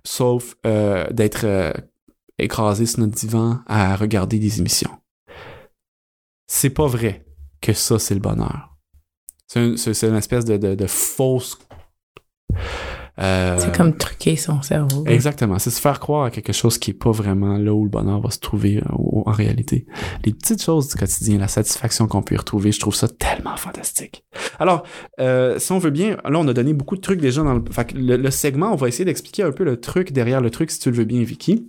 Sauf 0.04 0.56
euh, 0.65 1.08
d'être 1.12 1.46
euh, 1.46 1.72
écrasé 2.38 2.86
sur 2.86 3.00
notre 3.00 3.15
divan 3.15 3.60
à 3.67 3.96
regarder 3.96 4.38
des 4.39 4.60
émissions. 4.60 4.91
C'est 6.48 6.72
pas 6.72 6.88
vrai 6.88 7.26
que 7.62 7.72
ça, 7.74 7.98
c'est 8.00 8.13
le 8.15 8.20
bonheur. 8.20 8.76
C'est 9.48 9.60
un- 9.60 9.78
c'est 9.78 9.94
c'est 9.94 10.10
une 10.10 10.15
espèce 10.15 10.44
de, 10.46 10.58
de- 10.58 10.76
de 10.76 10.88
fausse 10.88 11.58
Euh, 13.22 13.58
C'est 13.60 13.76
comme 13.76 13.96
truquer 13.96 14.36
son 14.36 14.62
cerveau. 14.62 15.06
Exactement. 15.06 15.60
C'est 15.60 15.70
se 15.70 15.80
faire 15.80 16.00
croire 16.00 16.26
à 16.26 16.32
quelque 16.32 16.54
chose 16.54 16.78
qui 16.78 16.92
est 16.92 16.96
pas 16.96 17.12
vraiment 17.12 17.58
là 17.58 17.74
où 17.74 17.84
le 17.84 17.90
bonheur 17.90 18.20
va 18.20 18.32
se 18.32 18.40
trouver 18.40 18.78
euh, 18.78 19.24
en 19.26 19.32
réalité. 19.32 19.86
Les 20.26 20.34
petites 20.34 20.64
choses 20.64 20.88
du 20.88 20.96
quotidien, 20.96 21.38
la 21.38 21.48
satisfaction 21.48 22.08
qu'on 22.08 22.24
peut 22.24 22.36
y 22.36 22.38
retrouver, 22.38 22.72
je 22.72 22.80
trouve 22.80 22.96
ça 22.96 23.08
tellement 23.08 23.56
fantastique. 23.58 24.24
Alors, 24.60 24.84
euh, 25.20 25.60
si 25.60 25.72
on 25.72 25.80
veut 25.80 25.92
bien, 25.92 26.18
là, 26.24 26.40
on 26.40 26.48
a 26.48 26.54
donné 26.54 26.74
beaucoup 26.74 26.96
de 26.96 27.02
trucs 27.02 27.22
déjà 27.22 27.44
dans 27.44 27.54
le, 27.54 27.64
fait 27.72 27.86
que 27.86 27.98
le, 27.98 28.18
le 28.18 28.32
segment. 28.32 28.72
On 28.72 28.76
va 28.76 28.88
essayer 28.88 29.06
d'expliquer 29.06 29.44
un 29.44 29.52
peu 29.52 29.64
le 29.64 29.80
truc 29.80 30.12
derrière 30.12 30.42
le 30.42 30.50
truc, 30.50 30.72
si 30.72 30.80
tu 30.80 30.90
le 30.90 30.98
veux 30.98 31.06
bien, 31.06 31.22
Vicky. 31.24 31.68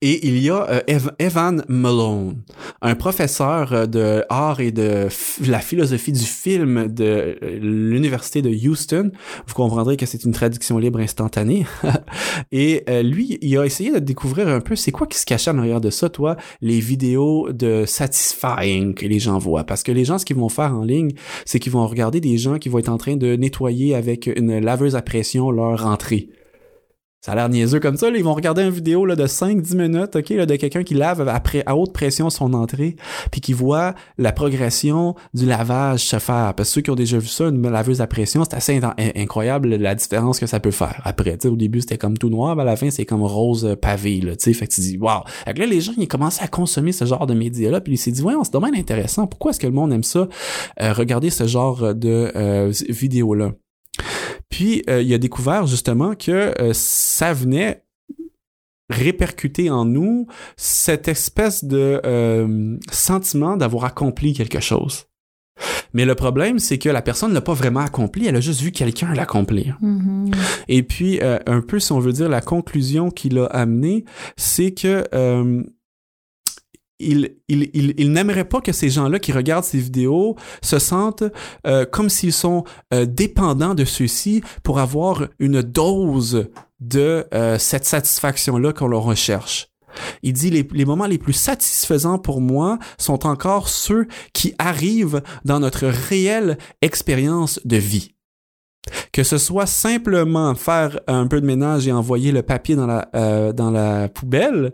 Et 0.00 0.28
il 0.28 0.38
y 0.38 0.48
a 0.48 0.64
euh, 0.70 0.80
Ev- 0.86 1.10
Evan 1.18 1.64
Malone, 1.66 2.36
un 2.82 2.94
professeur 2.94 3.72
euh, 3.72 3.86
de 3.86 4.22
art 4.28 4.60
et 4.60 4.70
de 4.70 5.08
la 5.44 5.58
philosophie 5.58 6.12
du 6.12 6.24
film 6.24 6.86
de 6.86 7.36
euh, 7.42 7.58
l'université 7.60 8.40
de 8.40 8.48
Houston. 8.48 9.10
Vous 9.48 9.54
comprendrez 9.54 9.96
que 9.96 10.06
c'est 10.06 10.22
une 10.22 10.30
traduction 10.30 10.78
libre 10.78 11.00
instantanée. 11.00 11.66
et 12.52 12.84
lui, 13.02 13.38
il 13.42 13.58
a 13.58 13.66
essayé 13.66 13.90
de 13.90 13.98
découvrir 13.98 14.46
un 14.46 14.60
peu 14.60 14.76
c'est 14.76 14.92
quoi 14.92 15.08
qui 15.08 15.18
se 15.18 15.26
cachait 15.26 15.50
en 15.50 15.58
arrière 15.58 15.80
de 15.80 15.90
ça, 15.90 16.08
toi, 16.08 16.36
les 16.60 16.78
vidéos 16.78 17.52
de 17.52 17.84
satisfying 17.84 18.94
que 18.94 19.06
les 19.06 19.18
gens 19.18 19.38
voient. 19.38 19.64
Parce 19.64 19.82
que 19.82 19.90
les 19.90 20.04
gens, 20.04 20.18
ce 20.18 20.24
qu'ils 20.24 20.36
vont 20.36 20.48
faire 20.48 20.74
en 20.74 20.84
ligne, 20.84 21.10
c'est 21.44 21.58
qu'ils 21.58 21.72
vont 21.72 21.86
regarder 21.86 22.20
des 22.20 22.38
gens 22.38 22.58
qui 22.58 22.68
vont 22.68 22.78
être 22.78 22.88
en 22.88 22.98
train 22.98 23.16
de 23.16 23.34
nettoyer 23.34 23.96
avec 23.96 24.28
une 24.28 24.60
laveuse 24.60 24.94
à 24.94 25.02
pression 25.02 25.50
leur 25.50 25.86
entrée. 25.86 26.28
Ça 27.20 27.32
a 27.32 27.34
l'air 27.34 27.48
niaiseux 27.48 27.80
comme 27.80 27.96
ça. 27.96 28.10
Là. 28.10 28.16
Ils 28.16 28.22
vont 28.24 28.34
regarder 28.34 28.62
une 28.62 28.70
vidéo 28.70 29.04
là, 29.04 29.16
de 29.16 29.26
5-10 29.26 29.76
minutes 29.76 30.14
ok, 30.16 30.28
là, 30.30 30.46
de 30.46 30.54
quelqu'un 30.56 30.84
qui 30.84 30.94
lave 30.94 31.26
après, 31.28 31.64
à 31.66 31.76
haute 31.76 31.92
pression 31.92 32.30
son 32.30 32.54
entrée, 32.54 32.94
puis 33.32 33.40
qui 33.40 33.52
voit 33.52 33.94
la 34.18 34.30
progression 34.32 35.16
du 35.34 35.44
lavage 35.44 36.00
se 36.00 36.18
faire. 36.20 36.54
Parce 36.54 36.68
que 36.68 36.74
ceux 36.74 36.80
qui 36.80 36.90
ont 36.90 36.94
déjà 36.94 37.18
vu 37.18 37.26
ça, 37.26 37.46
une 37.48 37.68
laveuse 37.68 38.00
à 38.00 38.06
pression, 38.06 38.44
c'est 38.44 38.54
assez 38.54 38.76
in- 38.76 38.94
incroyable 39.16 39.70
la 39.74 39.94
différence 39.96 40.38
que 40.38 40.46
ça 40.46 40.60
peut 40.60 40.70
faire. 40.70 41.00
Après, 41.04 41.32
tu 41.36 41.42
sais, 41.42 41.48
au 41.48 41.56
début, 41.56 41.80
c'était 41.80 41.98
comme 41.98 42.16
tout 42.16 42.30
noir, 42.30 42.54
mais 42.54 42.62
à 42.62 42.66
la 42.66 42.76
fin, 42.76 42.88
c'est 42.90 43.04
comme 43.04 43.22
rose 43.22 43.64
euh, 43.64 43.74
pavé. 43.74 44.20
Là, 44.20 44.32
fait 44.38 44.52
que 44.66 44.72
tu 44.72 44.80
dis, 44.80 44.98
là, 44.98 45.24
les 45.66 45.80
gens, 45.80 45.92
ils 45.98 46.08
commencent 46.08 46.40
à 46.40 46.46
consommer 46.48 46.92
ce 46.92 47.04
genre 47.04 47.26
de 47.26 47.34
médias-là, 47.34 47.80
puis 47.80 47.94
ils 47.94 47.98
s'est 47.98 48.12
dit, 48.12 48.22
ouais, 48.22 48.34
c'est 48.44 48.52
domaine 48.52 48.76
intéressant. 48.76 49.26
Pourquoi 49.26 49.50
est-ce 49.50 49.60
que 49.60 49.66
le 49.66 49.72
monde 49.72 49.92
aime 49.92 50.04
ça? 50.04 50.28
Euh, 50.80 50.92
regarder 50.92 51.30
ce 51.30 51.46
genre 51.46 51.94
de 51.94 52.30
euh, 52.36 52.72
vidéos-là. 52.88 53.52
Puis 54.58 54.82
euh, 54.90 55.02
il 55.02 55.14
a 55.14 55.18
découvert 55.18 55.68
justement 55.68 56.16
que 56.16 56.52
euh, 56.60 56.72
ça 56.72 57.32
venait 57.32 57.84
répercuter 58.90 59.70
en 59.70 59.84
nous 59.84 60.26
cette 60.56 61.06
espèce 61.06 61.62
de 61.62 62.00
euh, 62.04 62.76
sentiment 62.90 63.56
d'avoir 63.56 63.84
accompli 63.84 64.32
quelque 64.32 64.58
chose. 64.58 65.04
Mais 65.92 66.04
le 66.04 66.16
problème, 66.16 66.58
c'est 66.58 66.76
que 66.78 66.88
la 66.88 67.02
personne 67.02 67.30
ne 67.30 67.34
l'a 67.34 67.40
pas 67.40 67.54
vraiment 67.54 67.80
accompli, 67.80 68.26
elle 68.26 68.34
a 68.34 68.40
juste 68.40 68.60
vu 68.60 68.72
quelqu'un 68.72 69.14
l'accomplir. 69.14 69.78
Mhm. 69.80 70.32
Et 70.66 70.82
puis, 70.82 71.20
euh, 71.20 71.38
un 71.46 71.60
peu, 71.60 71.78
si 71.78 71.92
on 71.92 72.00
veut 72.00 72.12
dire, 72.12 72.28
la 72.28 72.40
conclusion 72.40 73.10
qu'il 73.10 73.38
a 73.38 73.46
amenée, 73.46 74.06
c'est 74.36 74.72
que 74.72 75.04
euh, 75.14 75.62
il, 76.98 77.36
il, 77.48 77.70
il, 77.74 77.94
il 77.96 78.12
n'aimerait 78.12 78.48
pas 78.48 78.60
que 78.60 78.72
ces 78.72 78.90
gens-là 78.90 79.18
qui 79.18 79.32
regardent 79.32 79.64
ces 79.64 79.78
vidéos 79.78 80.36
se 80.62 80.78
sentent 80.78 81.24
euh, 81.66 81.84
comme 81.84 82.08
s'ils 82.08 82.32
sont 82.32 82.64
euh, 82.92 83.06
dépendants 83.06 83.74
de 83.74 83.84
ceux-ci 83.84 84.42
pour 84.62 84.78
avoir 84.78 85.26
une 85.38 85.62
dose 85.62 86.48
de 86.80 87.26
euh, 87.34 87.58
cette 87.58 87.84
satisfaction-là 87.84 88.72
qu'on 88.72 88.88
leur 88.88 89.02
recherche. 89.02 89.68
Il 90.22 90.32
dit 90.32 90.50
les, 90.50 90.66
les 90.72 90.84
moments 90.84 91.06
les 91.06 91.18
plus 91.18 91.32
satisfaisants 91.32 92.18
pour 92.18 92.40
moi 92.40 92.78
sont 92.98 93.26
encore 93.26 93.68
ceux 93.68 94.06
qui 94.32 94.54
arrivent 94.58 95.22
dans 95.44 95.60
notre 95.60 95.86
réelle 95.86 96.58
expérience 96.82 97.60
de 97.64 97.76
vie. 97.76 98.14
Que 99.12 99.22
ce 99.22 99.38
soit 99.38 99.66
simplement 99.66 100.54
faire 100.54 101.00
un 101.06 101.26
peu 101.26 101.40
de 101.40 101.46
ménage 101.46 101.86
et 101.88 101.92
envoyer 101.92 102.32
le 102.32 102.42
papier 102.42 102.76
dans 102.76 102.86
la, 102.86 103.08
euh, 103.14 103.52
dans 103.52 103.70
la 103.70 104.08
poubelle, 104.08 104.72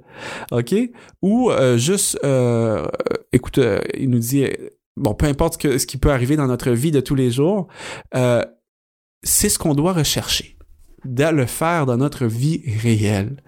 OK? 0.50 0.74
Ou 1.22 1.50
euh, 1.50 1.76
juste, 1.76 2.18
euh, 2.24 2.86
écoute, 3.32 3.58
il 3.96 4.10
nous 4.10 4.18
dit, 4.18 4.46
bon, 4.96 5.14
peu 5.14 5.26
importe 5.26 5.60
ce, 5.60 5.86
qui 5.86 5.96
peut 5.96 6.10
arriver 6.10 6.36
dans 6.36 6.46
notre 6.46 6.70
vie 6.70 6.90
de 6.90 7.00
tous 7.00 7.14
les 7.14 7.30
jours, 7.30 7.68
c'est 9.22 9.48
ce 9.48 9.58
qu'on 9.58 9.74
doit 9.74 9.92
rechercher, 9.92 10.58
de 11.04 11.24
le 11.24 11.46
faire 11.46 11.86
dans 11.86 11.96
notre 11.96 12.26
vie 12.26 12.62
réelle. 12.82 13.42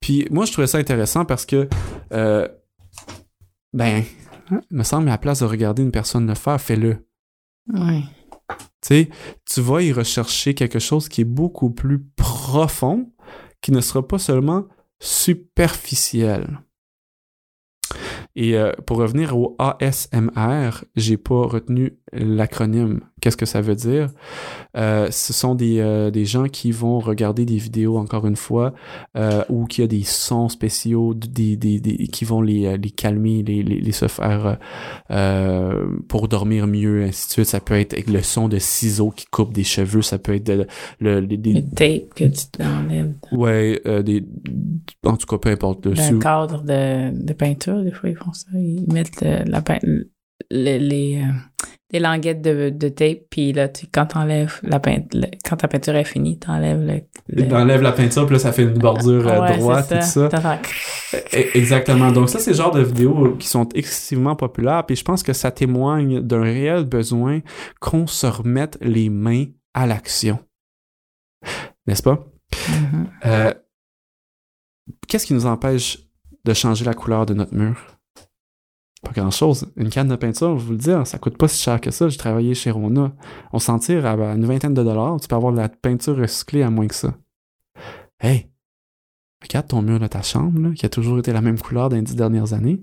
Puis 0.00 0.26
moi, 0.30 0.46
je 0.46 0.52
trouvais 0.52 0.66
ça 0.66 0.78
intéressant 0.78 1.24
parce 1.24 1.44
que, 1.44 1.68
ben, 3.74 4.02
il 4.50 4.76
me 4.76 4.82
semble, 4.82 5.08
à 5.08 5.12
la 5.12 5.18
place 5.18 5.40
de 5.40 5.44
regarder 5.44 5.82
une 5.82 5.90
personne 5.90 6.26
le 6.26 6.34
faire, 6.34 6.60
fais-le. 6.60 7.06
Ouais. 7.72 8.02
Tu 8.80 8.88
sais, 8.88 9.08
tu 9.44 9.60
vas 9.60 9.82
y 9.82 9.92
rechercher 9.92 10.54
quelque 10.54 10.78
chose 10.78 11.08
qui 11.08 11.22
est 11.22 11.24
beaucoup 11.24 11.70
plus 11.70 12.04
profond, 12.16 13.12
qui 13.60 13.72
ne 13.72 13.80
sera 13.80 14.06
pas 14.06 14.18
seulement 14.18 14.66
superficiel. 15.00 16.60
Et 18.36 18.56
euh, 18.56 18.72
pour 18.86 18.98
revenir 18.98 19.36
au 19.36 19.56
ASMR, 19.58 20.84
j'ai 20.94 21.16
pas 21.16 21.42
retenu 21.42 21.97
l'acronyme. 22.12 23.00
Qu'est-ce 23.20 23.36
que 23.36 23.46
ça 23.46 23.60
veut 23.60 23.74
dire? 23.74 24.10
Euh, 24.76 25.08
ce 25.10 25.32
sont 25.32 25.54
des, 25.56 25.80
euh, 25.80 26.10
des 26.10 26.24
gens 26.24 26.44
qui 26.44 26.70
vont 26.70 27.00
regarder 27.00 27.44
des 27.44 27.56
vidéos, 27.56 27.96
encore 27.98 28.26
une 28.26 28.36
fois, 28.36 28.74
euh, 29.16 29.42
où 29.48 29.66
il 29.76 29.80
y 29.80 29.84
a 29.84 29.86
des 29.88 30.04
sons 30.04 30.48
spéciaux 30.48 31.14
des, 31.14 31.56
des, 31.56 31.80
des- 31.80 32.06
qui 32.06 32.24
vont 32.24 32.40
les, 32.40 32.66
euh, 32.66 32.76
les 32.76 32.90
calmer, 32.90 33.42
les, 33.42 33.62
les, 33.64 33.80
les 33.80 33.92
se 33.92 34.06
faire 34.06 34.46
euh, 34.46 34.54
euh, 35.10 35.86
pour 36.08 36.28
dormir 36.28 36.66
mieux, 36.66 37.02
ainsi 37.04 37.26
de 37.28 37.32
suite. 37.32 37.46
Ça 37.46 37.60
peut 37.60 37.78
être 37.78 37.92
avec 37.94 38.08
le 38.08 38.22
son 38.22 38.48
de 38.48 38.58
ciseaux 38.58 39.10
qui 39.10 39.26
coupent 39.26 39.52
des 39.52 39.64
cheveux, 39.64 40.02
ça 40.02 40.18
peut 40.18 40.34
être 40.34 40.46
de- 40.46 40.66
le, 41.00 41.20
les- 41.20 41.36
des, 41.36 41.52
Le 41.54 41.62
tape 41.62 42.14
que 42.14 42.24
tu 42.24 42.46
t'enlèves 42.52 43.14
ouais, 43.32 43.80
euh, 43.86 44.02
des, 44.02 44.24
en 45.04 45.16
tout 45.16 45.26
cas, 45.26 45.38
peu 45.38 45.50
importe. 45.50 45.82
dessus. 45.88 46.18
cadre 46.18 46.62
de, 46.62 47.10
de 47.26 47.32
peinture. 47.32 47.82
Des 47.82 47.90
fois, 47.92 48.10
ils 48.10 48.16
font 48.16 48.32
ça. 48.32 48.46
Ils 48.54 48.86
mettent 48.92 49.20
le- 49.22 49.44
la 49.50 49.60
pein- 49.60 49.78
le- 49.82 50.08
les, 50.50 51.22
euh, 51.22 51.32
des 51.90 52.00
languettes 52.00 52.42
de, 52.42 52.68
de 52.68 52.88
tape, 52.90 53.20
puis 53.30 53.52
là, 53.54 53.66
tu, 53.68 53.86
quand 53.86 54.06
t'enlèves 54.06 54.60
la 54.62 54.78
peinte, 54.78 55.14
le- 55.14 55.28
quand 55.42 55.56
ta 55.56 55.68
peinture 55.68 55.96
est 55.96 56.04
finie, 56.04 56.38
t'enlèves 56.38 56.80
le, 56.80 57.00
le- 57.28 57.44
Il 57.46 57.54
enlève 57.54 57.80
la 57.80 57.92
peinture, 57.92 58.26
puis 58.26 58.34
là, 58.34 58.38
ça 58.38 58.52
fait 58.52 58.64
une 58.64 58.78
bordure 58.78 59.26
euh, 59.26 59.40
Ouais, 59.40 59.56
droite 59.58 59.90
et 59.92 60.00
tout 60.00 60.04
ça. 60.06 60.28
E- 61.14 61.56
Exactement. 61.56 62.12
Donc 62.12 62.28
ça, 62.28 62.40
c'est 62.40 62.50
le 62.50 62.56
genre 62.56 62.72
de 62.72 62.82
vidéos 62.82 63.36
qui 63.36 63.48
sont 63.48 63.66
excessivement 63.70 64.36
populaires. 64.36 64.84
Puis 64.84 64.96
je 64.96 65.04
pense 65.04 65.22
que 65.22 65.32
ça 65.32 65.50
témoigne 65.50 66.20
d'un 66.20 66.42
réel 66.42 66.84
besoin 66.84 67.40
qu'on 67.80 68.06
se 68.06 68.26
remette 68.26 68.76
les 68.82 69.08
mains 69.08 69.46
à 69.72 69.86
l'action. 69.86 70.38
N'est-ce 71.86 72.02
pas? 72.02 72.26
Mhm. 72.68 73.06
Euh, 73.24 73.54
Qu'est-ce 75.06 75.26
qui 75.26 75.34
nous 75.34 75.46
empêche 75.46 75.98
de 76.44 76.52
changer 76.54 76.84
la 76.84 76.94
couleur 76.94 77.24
de 77.26 77.34
notre 77.34 77.54
mur? 77.54 77.97
Pas 79.02 79.12
grand-chose. 79.12 79.70
Une 79.76 79.90
canne 79.90 80.08
de 80.08 80.16
peinture, 80.16 80.58
je 80.58 80.64
vous 80.64 80.72
le 80.72 80.78
dis, 80.78 80.90
ça 81.04 81.18
coûte 81.18 81.38
pas 81.38 81.46
si 81.46 81.62
cher 81.62 81.80
que 81.80 81.90
ça. 81.90 82.08
J'ai 82.08 82.16
travaillé 82.16 82.54
chez 82.54 82.70
Rona. 82.70 83.12
On 83.52 83.58
s'en 83.58 83.78
tire 83.78 84.04
à 84.06 84.14
une 84.34 84.44
vingtaine 84.44 84.74
de 84.74 84.82
dollars. 84.82 85.20
Tu 85.20 85.28
peux 85.28 85.36
avoir 85.36 85.52
de 85.52 85.58
la 85.58 85.68
peinture 85.68 86.16
recyclée 86.16 86.62
à 86.62 86.70
moins 86.70 86.88
que 86.88 86.94
ça. 86.94 87.14
Hey! 88.20 88.50
Regarde 89.40 89.68
ton 89.68 89.82
mur 89.82 90.00
de 90.00 90.08
ta 90.08 90.22
chambre, 90.22 90.72
qui 90.74 90.84
a 90.84 90.88
toujours 90.88 91.20
été 91.20 91.32
la 91.32 91.40
même 91.40 91.60
couleur 91.60 91.88
dans 91.88 91.96
les 91.96 92.02
dix 92.02 92.16
dernières 92.16 92.54
années. 92.54 92.82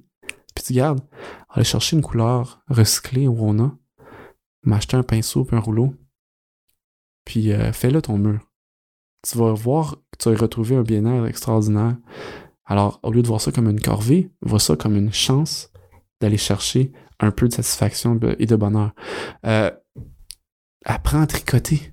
Puis 0.56 0.64
tu 0.64 0.74
gardes, 0.74 1.02
aller 1.50 1.66
chercher 1.66 1.98
une 1.98 2.02
couleur 2.02 2.62
recyclée 2.70 3.28
au 3.28 3.34
Rona, 3.34 3.76
m'acheter 4.64 4.96
un 4.96 5.04
pinceau 5.04 5.44
puis 5.44 5.58
un 5.58 5.60
rouleau, 5.60 5.94
puis 7.26 7.52
euh, 7.52 7.74
fais-le 7.74 8.02
ton 8.02 8.18
mur. 8.18 8.40
Tu 9.28 9.38
vas 9.38 9.52
voir 9.52 9.98
que 10.12 10.18
tu 10.18 10.30
vas 10.30 10.38
retrouver 10.38 10.78
un 10.78 10.84
bien-être 10.84 11.26
extraordinaire. 11.26 11.98
Alors, 12.66 13.00
au 13.04 13.12
lieu 13.12 13.22
de 13.22 13.28
voir 13.28 13.42
ça 13.42 13.52
comme 13.52 13.70
une 13.70 13.82
corvée, 13.82 14.32
vois 14.42 14.60
ça 14.60 14.78
comme 14.78 14.96
une 14.96 15.12
chance 15.12 15.72
d'aller 16.22 16.38
chercher 16.38 16.92
un 17.20 17.32
peu 17.32 17.48
de 17.48 17.54
satisfaction 17.54 18.20
et 18.40 18.46
de 18.46 18.56
bonheur. 18.56 18.92
Euh, 19.46 19.72
apprends 20.86 21.22
à 21.22 21.28
tricoter. 21.28 21.92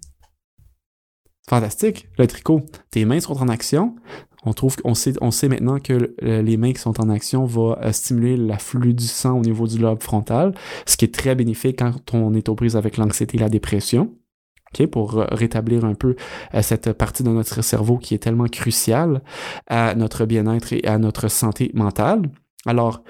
Fantastique, 1.48 2.08
le 2.18 2.26
tricot. 2.26 2.62
Tes 2.90 3.04
mains 3.04 3.20
sont 3.20 3.40
en 3.40 3.48
action. 3.48 3.96
On 4.44 4.52
trouve 4.52 4.76
qu'on 4.76 4.94
sait, 4.94 5.14
on 5.20 5.30
sait 5.30 5.48
maintenant 5.48 5.78
que 5.78 6.14
les 6.20 6.56
mains 6.56 6.72
qui 6.72 6.80
sont 6.80 7.00
en 7.00 7.08
action 7.08 7.44
vont 7.44 7.76
euh, 7.78 7.92
stimuler 7.92 8.36
l'afflux 8.36 8.94
du 8.94 9.06
sang 9.06 9.38
au 9.38 9.42
niveau 9.42 9.66
du 9.66 9.78
lobe 9.78 10.02
frontal, 10.02 10.54
ce 10.86 10.96
qui 10.96 11.04
est 11.04 11.14
très 11.14 11.34
bénéfique 11.34 11.78
quand 11.78 12.14
on 12.14 12.34
est 12.34 12.48
aux 12.48 12.54
prises 12.54 12.76
avec 12.76 12.96
l'anxiété 12.96 13.36
et 13.36 13.40
la 13.40 13.48
dépression. 13.48 14.16
Pour 14.90 15.18
euh, 15.18 15.26
rétablir 15.30 15.84
un 15.84 15.92
peu 15.92 16.16
cette 16.62 16.94
partie 16.94 17.22
de 17.22 17.28
notre 17.28 17.60
cerveau 17.62 17.98
qui 17.98 18.14
est 18.14 18.18
tellement 18.18 18.46
cruciale 18.46 19.20
à 19.66 19.94
notre 19.94 20.24
bien-être 20.24 20.72
et 20.72 20.82
à 20.86 20.96
notre 20.96 21.28
santé 21.28 21.70
mentale. 21.74 22.22
Alors, 22.64 23.02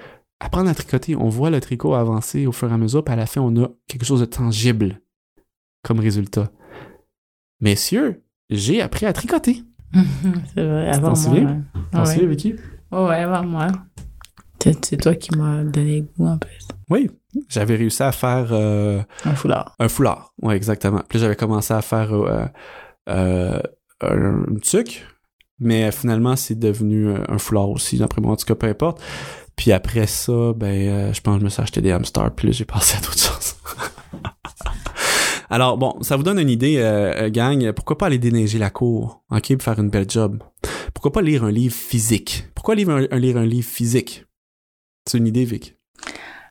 apprendre 0.43 0.69
à 0.69 0.73
tricoter, 0.73 1.15
on 1.15 1.29
voit 1.29 1.49
le 1.49 1.59
tricot 1.59 1.93
avancer 1.95 2.45
au 2.45 2.51
fur 2.51 2.69
et 2.69 2.73
à 2.73 2.77
mesure, 2.77 3.03
puis 3.03 3.13
à 3.13 3.15
la 3.17 3.25
fin, 3.25 3.41
on 3.41 3.63
a 3.63 3.69
quelque 3.87 4.05
chose 4.05 4.19
de 4.19 4.25
tangible 4.25 5.01
comme 5.83 5.99
résultat. 5.99 6.51
Messieurs, 7.61 8.23
j'ai 8.49 8.81
appris 8.81 9.05
à 9.05 9.13
tricoter. 9.13 9.63
c'est 10.55 10.65
vrai, 10.65 10.91
t'en 10.91 10.97
avant 10.97 11.15
souviens? 11.15 11.63
T'en 11.91 12.05
souviens, 12.05 12.27
Vicky? 12.27 12.55
Ouais, 12.91 13.05
ouais, 13.05 13.15
avant 13.23 13.43
moi. 13.43 13.67
C'est 14.61 14.85
c'est 14.85 14.97
toi 14.97 15.13
qui 15.15 15.35
m'as 15.37 15.63
donné 15.63 15.99
le 15.99 16.07
goût 16.17 16.27
en 16.27 16.37
plus. 16.37 16.67
Oui, 16.89 17.09
j'avais 17.49 17.75
réussi 17.75 18.01
à 18.01 18.13
faire 18.13 18.47
euh, 18.51 19.01
Un 19.25 19.35
foulard. 19.35 19.75
un 19.77 19.89
foulard. 19.89 20.33
Oui, 20.41 20.53
exactement. 20.53 21.01
Puis 21.09 21.19
j'avais 21.19 21.35
commencé 21.35 21.73
à 21.73 21.81
faire 21.81 22.13
euh, 22.13 22.45
euh, 23.09 23.59
un, 23.99 24.43
un 24.43 24.55
tuc, 24.61 25.05
mais 25.59 25.91
finalement, 25.91 26.37
c'est 26.37 26.57
devenu 26.57 27.09
un 27.27 27.37
foulard 27.39 27.69
aussi, 27.71 27.97
d'après 27.97 28.21
moi, 28.21 28.31
en 28.31 28.35
tout 28.37 28.45
cas, 28.45 28.55
peu 28.55 28.67
importe. 28.67 29.01
Puis 29.55 29.71
après 29.71 30.07
ça, 30.07 30.53
ben, 30.55 30.67
euh, 30.67 31.13
je 31.13 31.21
pense 31.21 31.35
que 31.35 31.39
je 31.41 31.45
me 31.45 31.49
suis 31.49 31.61
acheté 31.61 31.81
des 31.81 31.91
hamsters, 31.91 32.33
puis 32.35 32.47
là, 32.47 32.53
j'ai 32.53 32.65
passé 32.65 32.97
à 32.97 33.01
d'autres 33.01 33.19
choses. 33.19 33.55
Alors, 35.49 35.77
bon, 35.77 36.01
ça 36.01 36.15
vous 36.15 36.23
donne 36.23 36.39
une 36.39 36.49
idée, 36.49 36.77
euh, 36.77 37.25
euh, 37.25 37.29
gang. 37.29 37.71
Pourquoi 37.73 37.97
pas 37.97 38.07
aller 38.07 38.17
déneiger 38.17 38.57
la 38.57 38.71
cour, 38.71 39.23
OK, 39.29 39.53
pour 39.53 39.63
faire 39.63 39.79
une 39.79 39.89
belle 39.89 40.09
job? 40.09 40.41
Pourquoi 40.93 41.11
pas 41.11 41.21
lire 41.21 41.43
un 41.43 41.51
livre 41.51 41.75
physique? 41.75 42.45
Pourquoi 42.55 42.75
lire 42.75 42.89
un, 42.89 43.19
lire 43.19 43.37
un 43.37 43.45
livre 43.45 43.67
physique? 43.67 44.25
C'est 45.07 45.17
une 45.17 45.27
idée, 45.27 45.45
Vic. 45.45 45.75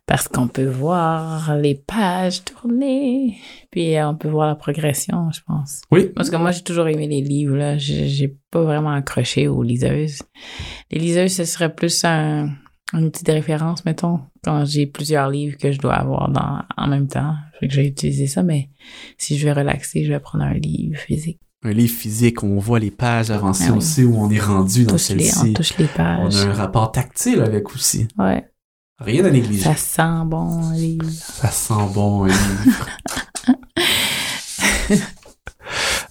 Parce 0.07 0.29
qu'on 0.29 0.47
peut 0.49 0.67
voir 0.67 1.57
les 1.57 1.75
pages 1.75 2.45
tourner, 2.45 3.39
puis 3.71 3.95
on 4.03 4.15
peut 4.15 4.29
voir 4.29 4.49
la 4.49 4.57
progression, 4.57 5.31
je 5.33 5.41
pense. 5.47 5.81
Oui. 5.91 6.11
Parce 6.15 6.29
que 6.29 6.37
moi, 6.37 6.51
j'ai 6.51 6.63
toujours 6.63 6.87
aimé 6.87 7.07
les 7.07 7.23
livres, 7.23 7.57
là. 7.57 7.79
J'ai 7.79 8.37
pas 8.51 8.63
vraiment 8.63 8.93
accroché 8.93 9.49
aux 9.49 9.63
liseuses. 9.63 10.23
Les 10.91 10.99
liseuses, 10.99 11.33
ce 11.33 11.45
serait 11.45 11.75
plus 11.75 12.05
un, 12.05 12.51
un 12.93 13.03
outil 13.05 13.25
de 13.25 13.33
référence, 13.33 13.85
mettons, 13.85 14.21
quand 14.45 14.65
j'ai 14.65 14.87
plusieurs 14.87 15.31
livres 15.31 15.57
que 15.57 15.73
je 15.73 15.79
dois 15.79 15.95
avoir 15.95 16.31
dans, 16.31 16.61
en 16.77 16.89
même 16.89 17.09
temps. 17.09 17.35
Fait 17.59 17.69
que 17.69 17.75
j'ai 17.75 17.87
utilisé 17.87 18.27
ça, 18.27 18.43
mais 18.43 18.69
si 19.19 19.39
je 19.39 19.47
veux 19.49 19.55
relaxer, 19.55 20.05
je 20.05 20.13
vais 20.13 20.21
prendre 20.21 20.45
un 20.45 20.55
livre 20.55 20.99
physique. 20.99 21.39
Un 21.65 21.73
livre 21.73 21.95
physique, 21.95 22.43
on 22.43 22.59
voit 22.59 22.81
les 22.81 22.91
pages 22.91 23.31
avancer, 23.31 23.65
Ah 23.69 23.71
oui. 23.73 23.77
on 23.79 23.81
sait 23.81 24.05
où 24.05 24.17
on 24.17 24.29
est 24.31 24.41
rendu 24.41 24.85
dans 24.85 24.91
les, 24.91 24.95
on 24.95 24.99
celle-ci. 24.99 25.53
touche 25.53 25.79
les 25.79 25.85
On 25.85 25.97
pages. 25.97 26.37
a 26.37 26.51
un 26.51 26.53
rapport 26.53 26.91
tactile 26.93 27.41
avec 27.41 27.73
aussi. 27.75 28.09
Ouais. 28.19 28.49
Rien 28.99 29.25
à 29.25 29.31
négliger. 29.31 29.63
Ça 29.65 29.75
sent 29.77 30.25
bon, 30.27 30.63
un 30.71 30.75
livre. 30.75 31.05
Ça 31.09 31.49
sent 31.49 31.75
bon 31.95 32.25
un 32.25 32.29
livre. 32.29 32.87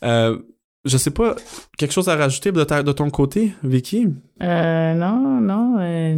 euh, 0.03 0.39
je 0.85 0.97
sais 0.97 1.11
pas, 1.11 1.35
quelque 1.77 1.91
chose 1.93 2.09
à 2.09 2.15
rajouter 2.15 2.51
de, 2.51 2.63
ta- 2.63 2.83
de 2.83 2.91
ton 2.91 3.09
côté, 3.09 3.53
Vicky? 3.63 4.07
Euh, 4.41 4.93
non, 4.95 5.39
non, 5.41 5.77
euh... 5.79 6.15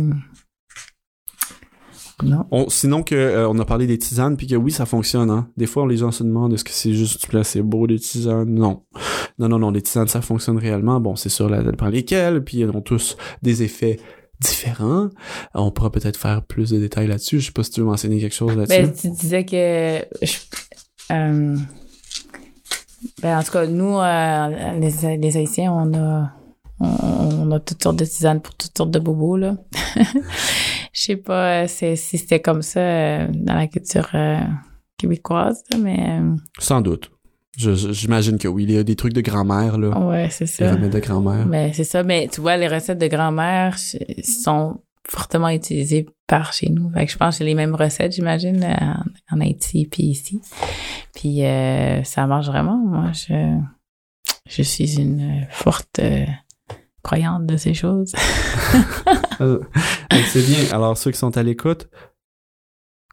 Non. 2.21 2.45
On- 2.51 2.69
sinon 2.69 3.01
que 3.01 3.15
euh, 3.15 3.49
on 3.49 3.57
a 3.59 3.65
parlé 3.65 3.87
des 3.87 3.97
tisanes 3.97 4.37
puis 4.37 4.45
que 4.47 4.55
oui 4.55 4.71
ça 4.71 4.85
fonctionne 4.85 5.31
hein. 5.31 5.47
Des 5.57 5.65
fois 5.65 5.87
les 5.87 5.97
gens 5.97 6.11
se 6.11 6.23
demandent 6.23 6.53
est-ce 6.53 6.63
que 6.63 6.69
c'est 6.71 6.93
juste 6.93 7.21
du 7.21 7.27
placebo 7.27 7.87
des 7.87 7.97
tisanes? 7.99 8.53
Non. 8.53 8.83
Non 9.39 9.49
non 9.49 9.57
non, 9.59 9.71
les 9.71 9.81
tisanes 9.81 10.07
ça 10.07 10.21
fonctionne 10.21 10.57
réellement. 10.57 10.99
Bon, 10.99 11.15
c'est 11.15 11.29
sûr 11.29 11.49
là 11.49 11.63
dépend 11.63 11.87
lesquelles 11.87 12.43
puis 12.43 12.57
ils 12.59 12.69
ont 12.69 12.81
tous 12.81 13.17
des 13.41 13.63
effets 13.63 13.99
différents. 14.39 15.09
On 15.55 15.71
pourra 15.71 15.91
peut-être 15.91 16.17
faire 16.17 16.43
plus 16.43 16.69
de 16.69 16.77
détails 16.79 17.07
là-dessus. 17.07 17.39
Je 17.39 17.47
sais 17.47 17.51
pas 17.51 17.63
si 17.63 17.71
tu 17.71 17.79
veux 17.79 17.87
mentionner 17.87 18.19
quelque 18.19 18.35
chose 18.35 18.55
là-dessus. 18.55 18.81
Ben, 18.81 18.93
tu 18.93 19.09
disais 19.09 19.45
que. 19.45 20.05
je- 20.21 20.37
euh, 21.11 21.57
ben, 23.21 23.37
en 23.39 23.43
tout 23.43 23.51
cas, 23.51 23.65
nous, 23.67 23.97
euh, 23.99 24.79
les, 24.79 25.17
les 25.17 25.37
Haïtiens, 25.37 25.71
on 25.73 25.93
a, 25.93 26.31
on, 26.79 26.87
on 27.47 27.51
a 27.51 27.59
toutes 27.59 27.81
sortes 27.83 27.95
de 27.97 28.05
tisanes 28.05 28.41
pour 28.41 28.53
toutes 28.55 28.75
sortes 28.77 28.91
de 28.91 28.99
bobos, 28.99 29.37
là. 29.37 29.55
Je 30.93 31.01
sais 31.01 31.15
pas 31.17 31.63
euh, 31.63 31.67
si 31.67 31.97
c'était 31.97 32.39
comme 32.39 32.61
ça 32.61 32.79
euh, 32.79 33.27
dans 33.33 33.55
la 33.55 33.67
culture 33.67 34.09
euh, 34.13 34.37
québécoise, 34.97 35.63
mais 35.81 36.19
euh, 36.21 36.35
Sans 36.59 36.81
doute. 36.81 37.09
J'imagine 37.55 38.39
que 38.39 38.47
oui, 38.47 38.63
il 38.63 38.71
y 38.71 38.77
a 38.77 38.83
des 38.83 38.95
trucs 38.95 39.13
de 39.13 39.21
grand-mère 39.21 39.77
là, 39.77 39.89
ouais, 39.99 40.27
c'est 40.31 40.45
des 40.45 40.51
ça. 40.51 40.71
remèdes 40.73 40.91
de 40.91 40.99
grand-mère. 40.99 41.45
Mais 41.45 41.71
c'est 41.73 41.83
ça, 41.83 42.01
mais 42.01 42.27
tu 42.31 42.41
vois, 42.41 42.57
les 42.57 42.67
recettes 42.67 42.97
de 42.97 43.05
grand-mère 43.07 43.77
sont 44.23 44.81
fortement 45.07 45.49
utilisées 45.49 46.07
par 46.25 46.51
chez 46.53 46.69
nous. 46.69 46.89
Fait 46.93 47.05
que 47.05 47.11
je 47.11 47.17
pense 47.17 47.35
que 47.35 47.37
c'est 47.39 47.43
les 47.43 47.53
mêmes 47.53 47.75
recettes, 47.75 48.13
j'imagine, 48.13 48.63
en, 48.63 49.03
en 49.35 49.41
Haïti 49.41 49.87
puis 49.91 50.03
ici. 50.03 50.41
Puis 51.13 51.45
euh, 51.45 52.03
ça 52.03 52.25
marche 52.25 52.47
vraiment. 52.47 52.77
Moi, 52.77 53.11
je, 53.11 53.55
je 54.49 54.61
suis 54.63 54.99
une 54.99 55.45
forte 55.51 55.99
croyante 57.03 57.45
de 57.45 57.57
ces 57.57 57.73
choses. 57.73 58.13
Euh, 59.41 59.59
c'est 60.31 60.45
bien. 60.45 60.71
Alors, 60.71 60.95
ceux 60.97 61.09
qui 61.11 61.17
sont 61.17 61.35
à 61.37 61.43
l'écoute, 61.43 61.89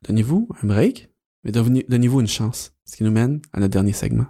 donnez-vous 0.07 0.49
un 0.63 0.67
break, 0.67 1.11
mais 1.45 1.51
donnez- 1.51 1.87
donnez-vous 1.89 2.21
une 2.21 2.29
chance. 2.29 2.75
Ce 2.85 2.97
qui 2.97 3.05
nous 3.05 3.11
mène 3.11 3.41
à 3.55 3.61
notre 3.61 3.73
dernier 3.73 3.95
segment. 3.95 4.27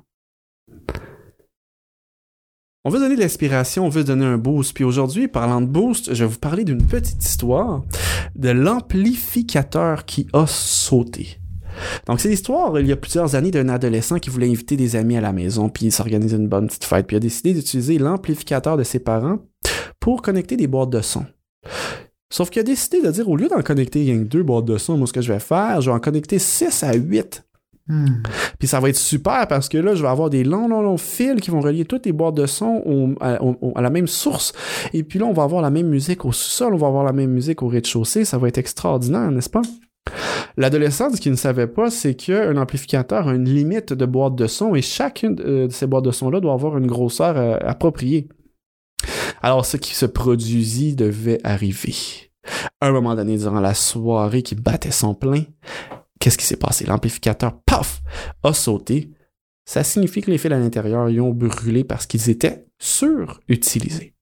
On 2.85 2.91
veut 2.91 2.99
donner 3.01 3.17
de 3.17 3.21
l'inspiration, 3.21 3.85
on 3.85 3.91
veut 3.91 4.05
donner 4.05 4.25
un 4.25 4.39
boost. 4.39 4.73
Puis 4.73 4.85
aujourd'hui, 4.85 5.29
parlant 5.29 5.61
de 5.61 5.67
boost, 5.67 6.15
je 6.15 6.25
vais 6.25 6.31
vous 6.31 6.39
parler 6.39 6.65
d'une 6.65 6.87
petite 6.87 7.23
histoire 7.25 7.83
de 8.37 8.51
l'amplificateur 8.51 10.05
qui 10.07 10.29
a 10.33 10.47
sauté. 10.47 11.39
Donc, 12.07 12.21
c'est 12.21 12.29
l'histoire, 12.29 12.79
il 12.81 12.87
y 12.87 12.93
a 12.93 12.97
plusieurs 12.97 13.35
années, 13.35 13.51
d'un 13.51 13.69
adolescent 13.69 14.19
qui 14.19 14.31
voulait 14.31 14.49
inviter 14.49 14.77
des 14.77 14.97
amis 14.97 15.17
à 15.17 15.21
la 15.21 15.33
maison, 15.33 15.69
puis 15.69 15.87
il 15.87 15.93
s'organisait 15.93 16.37
une 16.37 16.49
bonne 16.49 16.69
petite 16.69 16.85
fête, 16.85 17.07
puis 17.07 17.15
il 17.15 17.19
a 17.19 17.21
décidé 17.21 17.53
d'utiliser 17.53 17.99
l'amplificateur 17.99 18.77
de 18.77 18.83
ses 18.85 18.99
parents 19.01 19.39
pour 20.01 20.23
connecter 20.23 20.57
des 20.57 20.67
boîtes 20.67 20.91
de 20.91 21.01
son. 21.01 21.25
Sauf 22.33 22.49
qu'il 22.51 22.61
a 22.61 22.63
décidé 22.65 23.03
de 23.03 23.11
dire, 23.11 23.29
au 23.29 23.37
lieu 23.37 23.49
d'en 23.49 23.61
connecter 23.63 24.01
rien 24.01 24.19
que 24.19 24.25
deux 24.25 24.43
boîtes 24.43 24.65
de 24.65 24.79
son, 24.79 24.97
moi, 24.97 25.07
ce 25.07 25.13
que 25.13 25.21
je 25.21 25.33
vais 25.33 25.41
faire, 25.41 25.81
je 25.81 25.91
vais 25.91 25.97
en 25.97 26.01
connecter 26.01 26.39
6 26.39 26.83
à 26.85 26.95
8. 26.95 27.45
Puis 28.61 28.69
ça 28.69 28.79
va 28.79 28.89
être 28.89 28.97
super 28.97 29.49
parce 29.49 29.69
que 29.69 29.77
là, 29.77 29.97
je 29.97 30.03
vais 30.03 30.09
avoir 30.09 30.31
des 30.31 30.45
longs, 30.45 30.69
longs, 30.69 30.81
longs 30.83 30.97
fils 30.97 31.41
qui 31.41 31.51
vont 31.51 31.61
relier 31.61 31.85
toutes 31.85 32.07
les 32.07 32.13
boîtes 32.13 32.37
de 32.37 32.47
son 32.47 32.83
au- 32.87 33.15
à, 33.21 33.43
au- 33.43 33.73
à 33.75 33.83
la 33.83 33.91
même 33.91 34.07
source. 34.07 34.53
Et 34.93 35.03
puis 35.03 35.19
là, 35.19 35.27
on 35.27 35.33
va 35.33 35.43
avoir 35.43 35.61
la 35.61 35.71
même 35.71 35.89
musique 35.89 36.25
au 36.25 36.31
sous-sol, 36.31 36.73
on 36.73 36.77
va 36.77 36.87
avoir 36.87 37.03
la 37.03 37.13
même 37.13 37.31
musique 37.31 37.63
au 37.65 37.69
rez-de-chaussée. 37.69 38.25
Ça 38.25 38.39
va 38.39 38.47
être 38.47 38.59
extraordinaire, 38.59 39.29
n'est-ce 39.33 39.51
pas? 39.51 39.63
L'adolescent, 40.57 41.11
ce 41.13 41.21
qu'il 41.21 41.33
ne 41.33 41.37
savait 41.37 41.67
pas, 41.67 41.91
c'est 41.91 42.15
qu'un 42.15 42.57
amplificateur 42.57 43.27
a 43.29 43.35
une 43.35 43.49
limite 43.49 43.93
de 43.93 44.07
boîtes 44.07 44.37
de 44.37 44.47
son 44.47 44.75
et 44.77 44.83
chacune 44.83 45.37
euh, 45.45 45.67
de 45.67 45.73
ces 45.73 45.87
boîtes 45.89 46.05
de 46.05 46.11
son-là 46.13 46.39
doit 46.41 46.53
avoir 46.53 46.79
une 46.79 46.87
grosseur 46.87 47.37
euh, 47.37 47.57
appropriée. 47.63 48.29
Alors, 49.43 49.65
ce 49.65 49.77
qui 49.77 49.95
se 49.95 50.07
produisit 50.07 50.95
devait 50.95 51.41
arriver. 51.45 51.95
Un 52.81 52.93
moment 52.93 53.15
donné, 53.15 53.39
durant 53.39 53.61
la 53.61 53.75
soirée 53.75 54.43
qui 54.43 54.55
battait 54.55 54.91
son 54.91 55.15
plein, 55.15 55.45
qu'est-ce 56.19 56.39
qui 56.39 56.47
s'est 56.47 56.57
passé? 56.57 56.87
L'amplificateur, 56.87 57.61
paf, 57.65 58.03
a 58.43 58.53
sauté. 58.53 59.11
Ça 59.65 59.85
signifie 59.85 60.21
que 60.21 60.31
les 60.31 60.39
fils 60.39 60.53
à 60.53 60.59
l'intérieur 60.59 61.09
y 61.11 61.21
ont 61.21 61.33
brûlé 61.33 61.85
parce 61.85 62.07
qu'ils 62.07 62.29
étaient 62.29 62.67
surutilisés. 62.79 64.15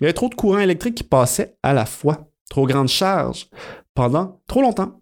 Il 0.00 0.04
y 0.04 0.06
avait 0.06 0.12
trop 0.12 0.28
de 0.28 0.34
courant 0.34 0.58
électrique 0.58 0.96
qui 0.96 1.04
passait 1.04 1.56
à 1.62 1.72
la 1.72 1.86
fois. 1.86 2.28
Trop 2.50 2.66
grande 2.66 2.88
charge 2.88 3.48
pendant 3.94 4.40
trop 4.46 4.60
longtemps. 4.60 5.00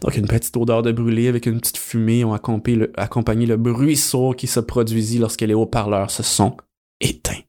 Donc, 0.00 0.16
une 0.16 0.26
petite 0.26 0.56
odeur 0.56 0.82
de 0.82 0.90
brûlé 0.90 1.28
avec 1.28 1.46
une 1.46 1.60
petite 1.60 1.76
fumée 1.76 2.24
ont 2.24 2.32
accompagné 2.32 2.76
le, 2.76 2.92
accompagné 2.96 3.46
le 3.46 3.56
bruit 3.56 3.96
sourd 3.96 4.34
qui 4.34 4.46
se 4.46 4.58
produisit 4.58 5.18
lorsque 5.18 5.42
les 5.42 5.54
haut-parleurs 5.54 6.10
se 6.10 6.22
sont 6.22 6.56
éteints. 7.00 7.42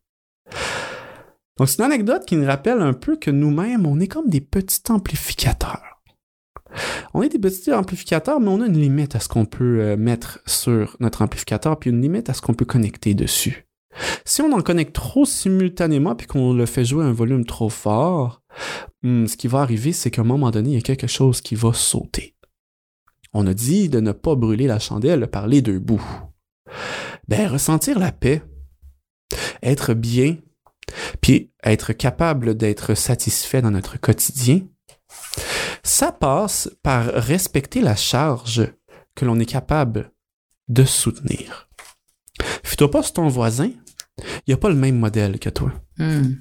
Donc, 1.63 1.69
c'est 1.69 1.79
une 1.79 1.85
anecdote 1.85 2.25
qui 2.25 2.35
nous 2.35 2.45
rappelle 2.45 2.81
un 2.81 2.91
peu 2.91 3.15
que 3.15 3.31
nous-mêmes, 3.31 3.85
on 3.85 3.97
est 4.01 4.09
comme 4.09 4.29
des 4.29 4.41
petits 4.41 4.81
amplificateurs. 4.89 6.01
On 7.13 7.21
est 7.21 7.29
des 7.29 7.39
petits 7.39 7.71
amplificateurs, 7.71 8.41
mais 8.41 8.49
on 8.49 8.59
a 8.59 8.65
une 8.65 8.77
limite 8.77 9.15
à 9.15 9.21
ce 9.21 9.29
qu'on 9.29 9.45
peut 9.45 9.79
euh, 9.79 9.95
mettre 9.95 10.41
sur 10.45 10.97
notre 10.99 11.21
amplificateur, 11.21 11.79
puis 11.79 11.89
une 11.89 12.01
limite 12.01 12.29
à 12.29 12.33
ce 12.33 12.41
qu'on 12.41 12.53
peut 12.53 12.65
connecter 12.65 13.13
dessus. 13.13 13.65
Si 14.25 14.41
on 14.41 14.51
en 14.51 14.59
connecte 14.59 14.93
trop 14.93 15.23
simultanément, 15.23 16.15
puis 16.15 16.27
qu'on 16.27 16.51
le 16.51 16.65
fait 16.65 16.83
jouer 16.83 17.05
à 17.05 17.07
un 17.07 17.13
volume 17.13 17.45
trop 17.45 17.69
fort, 17.69 18.41
hmm, 19.03 19.27
ce 19.27 19.37
qui 19.37 19.47
va 19.47 19.61
arriver, 19.61 19.93
c'est 19.93 20.11
qu'à 20.11 20.23
un 20.23 20.25
moment 20.25 20.51
donné, 20.51 20.71
il 20.71 20.75
y 20.75 20.79
a 20.79 20.81
quelque 20.81 21.07
chose 21.07 21.39
qui 21.39 21.55
va 21.55 21.71
sauter. 21.71 22.35
On 23.31 23.47
a 23.47 23.53
dit 23.53 23.87
de 23.87 24.01
ne 24.01 24.11
pas 24.11 24.35
brûler 24.35 24.67
la 24.67 24.79
chandelle 24.79 25.27
par 25.27 25.47
les 25.47 25.61
deux 25.61 25.79
bouts. 25.79 26.03
Ben, 27.29 27.47
ressentir 27.47 27.99
la 27.99 28.11
paix, 28.11 28.41
être 29.61 29.93
bien, 29.93 30.35
puis 31.21 31.51
être 31.63 31.93
capable 31.93 32.55
d'être 32.55 32.95
satisfait 32.95 33.61
dans 33.61 33.71
notre 33.71 33.99
quotidien, 33.99 34.61
ça 35.83 36.11
passe 36.11 36.69
par 36.81 37.05
respecter 37.05 37.81
la 37.81 37.95
charge 37.95 38.73
que 39.15 39.25
l'on 39.25 39.39
est 39.39 39.45
capable 39.45 40.11
de 40.67 40.85
soutenir. 40.85 41.69
Fais-toi 42.63 42.89
pas 42.89 43.03
sur 43.03 43.13
ton 43.13 43.27
voisin, 43.27 43.71
il 44.19 44.43
n'y 44.47 44.53
a 44.53 44.57
pas 44.57 44.69
le 44.69 44.75
même 44.75 44.97
modèle 44.97 45.39
que 45.39 45.49
toi. 45.49 45.71
Hmm. 45.97 46.35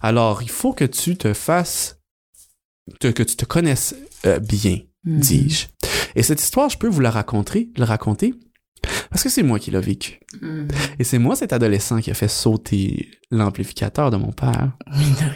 Alors, 0.00 0.42
il 0.42 0.50
faut 0.50 0.72
que 0.72 0.84
tu 0.84 1.16
te 1.16 1.34
fasses, 1.34 2.00
que 3.00 3.08
que 3.08 3.22
tu 3.22 3.36
te 3.36 3.44
connaisses 3.44 3.94
euh, 4.26 4.38
bien, 4.38 4.80
Hmm. 5.04 5.20
dis-je. 5.20 5.68
Et 6.16 6.22
cette 6.22 6.40
histoire, 6.42 6.68
je 6.68 6.76
peux 6.76 6.88
vous 6.88 7.00
la 7.00 7.10
raconter, 7.10 7.70
parce 9.10 9.22
que 9.22 9.28
c'est 9.28 9.42
moi 9.42 9.58
qui 9.58 9.70
l'ai 9.70 9.80
vécu. 9.80 10.20
Hmm. 10.40 10.68
Et 10.98 11.04
c'est 11.04 11.18
moi, 11.18 11.36
cet 11.36 11.52
adolescent, 11.52 12.00
qui 12.00 12.10
a 12.10 12.14
fait 12.14 12.28
sauter 12.28 13.10
l'amplificateur 13.30 14.10
de 14.10 14.16
mon 14.16 14.32
père. 14.32 14.72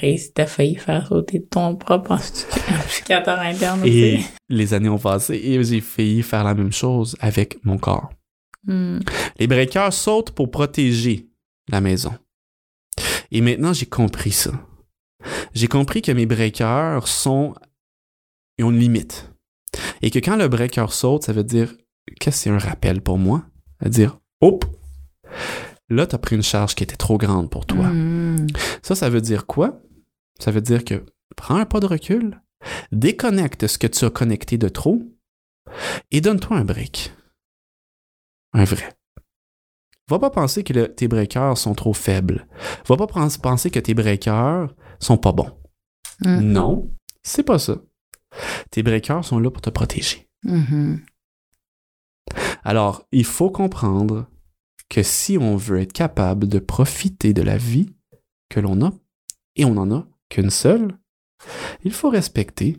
Réussi, 0.01 0.33
t'as 0.33 0.47
failli 0.47 0.77
faire 0.77 1.07
sauter 1.07 1.45
ton 1.45 1.77
propre 1.77 2.13
amplificateur 2.13 3.39
interne 3.39 3.83
Et 3.85 4.21
les 4.49 4.75
années 4.75 4.89
ont 4.89 4.99
passé 4.99 5.35
et 5.35 5.63
j'ai 5.63 5.81
failli 5.81 6.23
faire 6.23 6.45
la 6.45 6.55
même 6.55 6.73
chose 6.73 7.17
avec 7.21 7.59
mon 7.65 7.79
corps. 7.79 8.11
Hmm. 8.67 9.01
Les 9.39 9.47
breakers 9.47 9.93
sautent 9.93 10.31
pour 10.31 10.51
protéger 10.51 11.29
la 11.69 11.81
maison. 11.81 12.13
Et 13.31 13.41
maintenant, 13.41 13.73
j'ai 13.73 13.87
compris 13.87 14.33
ça. 14.33 14.53
J'ai 15.55 15.69
compris 15.69 16.03
que 16.03 16.13
mes 16.13 16.27
breakers 16.27 17.09
sont. 17.09 17.55
Ils 18.59 18.65
ont 18.65 18.71
une 18.71 18.79
limite. 18.79 19.31
Et 20.03 20.11
que 20.11 20.19
quand 20.19 20.37
le 20.37 20.49
breaker 20.49 20.87
saute, 20.91 21.25
ça 21.25 21.33
veut 21.33 21.45
dire 21.45 21.73
que 22.21 22.31
c'est 22.31 22.51
un 22.51 22.59
rappel 22.59 23.01
pour 23.01 23.19
moi? 23.19 23.45
À 23.81 23.89
dire, 23.89 24.19
hop, 24.41 24.65
là, 25.89 26.07
tu 26.07 26.15
as 26.15 26.19
pris 26.19 26.37
une 26.37 26.43
charge 26.43 26.75
qui 26.75 26.85
était 26.85 26.97
trop 26.97 27.19
grande 27.19 27.51
pour 27.51 27.67
toi. 27.67 27.89
Mhm. 27.89 28.47
Ça, 28.83 28.95
ça 28.95 29.09
veut 29.11 29.21
dire 29.21 29.47
quoi? 29.47 29.81
Ça 30.39 30.51
veut 30.51 30.61
dire 30.61 30.85
que 30.85 31.05
prends 31.37 31.57
un 31.57 31.67
pas 31.67 31.81
de 31.81 31.87
recul, 31.87 32.41
déconnecte 32.93 33.67
ce 33.67 33.79
que 33.79 33.87
tu 33.87 34.05
as 34.05 34.11
connecté 34.11 34.59
de 34.59 34.69
trop 34.69 35.03
et 36.11 36.21
donne-toi 36.21 36.57
un 36.57 36.65
break. 36.65 37.13
Un 38.53 38.65
vrai. 38.65 38.93
Va 40.09 40.19
pas 40.19 40.31
penser 40.31 40.63
que 40.63 40.73
le- 40.73 40.95
tes 40.95 41.09
breakers 41.09 41.57
sont 41.57 41.75
trop 41.75 41.95
faibles. 41.95 42.47
Va 42.87 42.97
pas 42.97 43.07
pens- 43.07 43.39
penser 43.39 43.71
que 43.71 43.79
tes 43.79 43.95
breakers 43.95 44.75
sont 45.01 45.17
pas 45.17 45.33
bons. 45.33 45.51
Mhm. 46.25 46.41
Non, 46.53 46.91
c'est 47.23 47.43
pas 47.45 47.59
ça. 47.59 47.77
Tes 48.71 48.83
breakers 48.83 49.25
sont 49.25 49.39
là 49.39 49.51
pour 49.51 49.63
te 49.63 49.71
protéger. 49.71 50.29
Mhm. 50.45 51.01
Alors, 52.63 53.07
il 53.13 53.25
faut 53.25 53.51
comprendre 53.51 54.27
que 54.89 55.03
si 55.03 55.39
on 55.39 55.57
veut 55.57 55.81
être 55.81 55.93
capable 55.93 56.49
de 56.49 56.59
profiter 56.59 57.33
de 57.33 57.43
la 57.43 57.57
vie 57.57 57.95
que 58.49 58.61
l'on 58.61 58.85
a, 58.85 58.93
et 59.57 59.65
on 59.65 59.75
n'en 59.75 59.91
a 59.91 60.07
qu'une 60.29 60.51
seule, 60.51 60.99
il 61.85 61.93
faut 61.93 62.11
respecter 62.11 62.79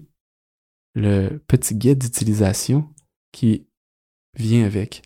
le 0.95 1.37
petit 1.47 1.75
guide 1.75 1.99
d'utilisation 1.99 2.93
qui 3.31 3.67
vient 4.35 4.65
avec 4.65 5.01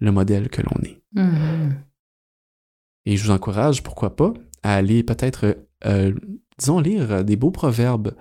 le 0.00 0.12
modèle 0.12 0.48
que 0.48 0.62
l'on 0.62 0.82
est. 0.82 1.02
Mhm. 1.12 1.82
Et 3.06 3.16
je 3.16 3.24
vous 3.24 3.30
encourage, 3.30 3.82
pourquoi 3.82 4.16
pas, 4.16 4.32
à 4.62 4.74
aller 4.74 5.02
peut-être, 5.02 5.58
euh, 5.84 6.14
disons, 6.58 6.80
lire 6.80 7.24
des 7.24 7.36
beaux 7.36 7.50
proverbes. 7.50 8.14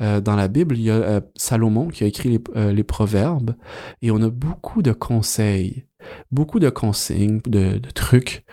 Euh, 0.00 0.20
dans 0.20 0.34
la 0.34 0.48
Bible, 0.48 0.76
il 0.76 0.82
y 0.82 0.90
a 0.90 0.94
euh, 0.94 1.20
Salomon 1.36 1.86
qui 1.88 2.02
a 2.02 2.08
écrit 2.08 2.28
les, 2.28 2.40
euh, 2.56 2.72
les 2.72 2.82
proverbes 2.82 3.54
et 4.02 4.10
on 4.10 4.20
a 4.22 4.28
beaucoup 4.28 4.82
de 4.82 4.92
conseils, 4.92 5.86
beaucoup 6.32 6.58
de 6.58 6.68
consignes, 6.68 7.40
de, 7.46 7.78
de 7.78 7.90
trucs 7.90 8.44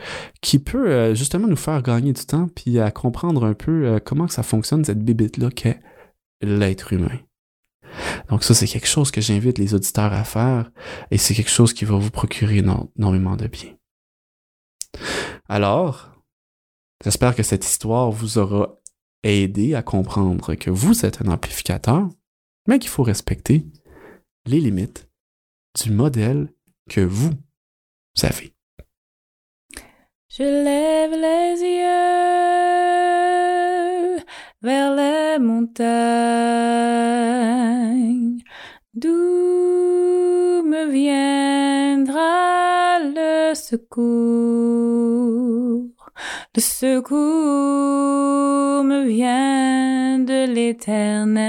qui 0.41 0.59
peut 0.59 0.91
euh, 0.91 1.15
justement 1.15 1.47
nous 1.47 1.55
faire 1.55 1.81
gagner 1.81 2.13
du 2.13 2.25
temps 2.25 2.47
puis 2.55 2.79
à 2.79 2.91
comprendre 2.91 3.43
un 3.43 3.55
peu 3.55 3.87
euh, 3.87 3.99
comment 3.99 4.27
que 4.27 4.33
ça 4.33 4.43
fonctionne 4.43 4.85
cette 4.85 5.03
bibite-là 5.03 5.49
qu'est 5.49 5.79
l'être 6.41 6.93
humain. 6.93 7.17
Donc 8.29 8.43
ça, 8.43 8.53
c'est 8.53 8.67
quelque 8.67 8.87
chose 8.87 9.09
que 9.09 9.19
j'invite 9.19 9.57
les 9.57 9.73
auditeurs 9.73 10.13
à 10.13 10.23
faire 10.23 10.71
et 11.09 11.17
c'est 11.17 11.33
quelque 11.33 11.49
chose 11.49 11.73
qui 11.73 11.85
va 11.85 11.97
vous 11.97 12.11
procurer 12.11 12.61
éno- 12.61 12.91
énormément 12.97 13.35
de 13.35 13.47
bien. 13.47 13.71
Alors, 15.49 16.11
j'espère 17.03 17.35
que 17.35 17.43
cette 17.43 17.65
histoire 17.65 18.11
vous 18.11 18.37
aura 18.37 18.77
aidé 19.23 19.75
à 19.75 19.83
comprendre 19.83 20.55
que 20.55 20.69
vous 20.69 21.05
êtes 21.05 21.21
un 21.21 21.31
amplificateur, 21.31 22.09
mais 22.67 22.79
qu'il 22.79 22.89
faut 22.89 23.03
respecter 23.03 23.65
les 24.45 24.59
limites 24.59 25.07
du 25.81 25.91
modèle 25.91 26.51
que 26.89 26.99
vous 27.01 27.31
avez. 28.23 28.53
Je 30.29 30.43
lève 30.43 31.11
les 31.11 31.61
yeux 31.61 32.61
vers 34.61 34.95
les 34.95 35.39
montagnes, 35.39 35.81
d'où 38.93 40.61
me 40.63 40.85
viendra 40.91 42.99
le 42.99 43.55
secours? 43.55 45.01
Le 46.55 46.61
secours 46.61 47.17
me 48.83 49.05
vient 49.05 50.19
de 50.19 50.53
l'éternel 50.53 51.47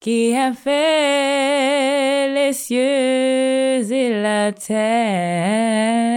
qui 0.00 0.36
a 0.36 0.52
fait 0.52 2.32
les 2.32 2.52
cieux 2.52 2.78
et 3.92 4.20
la 4.22 4.52
terre. 4.52 6.15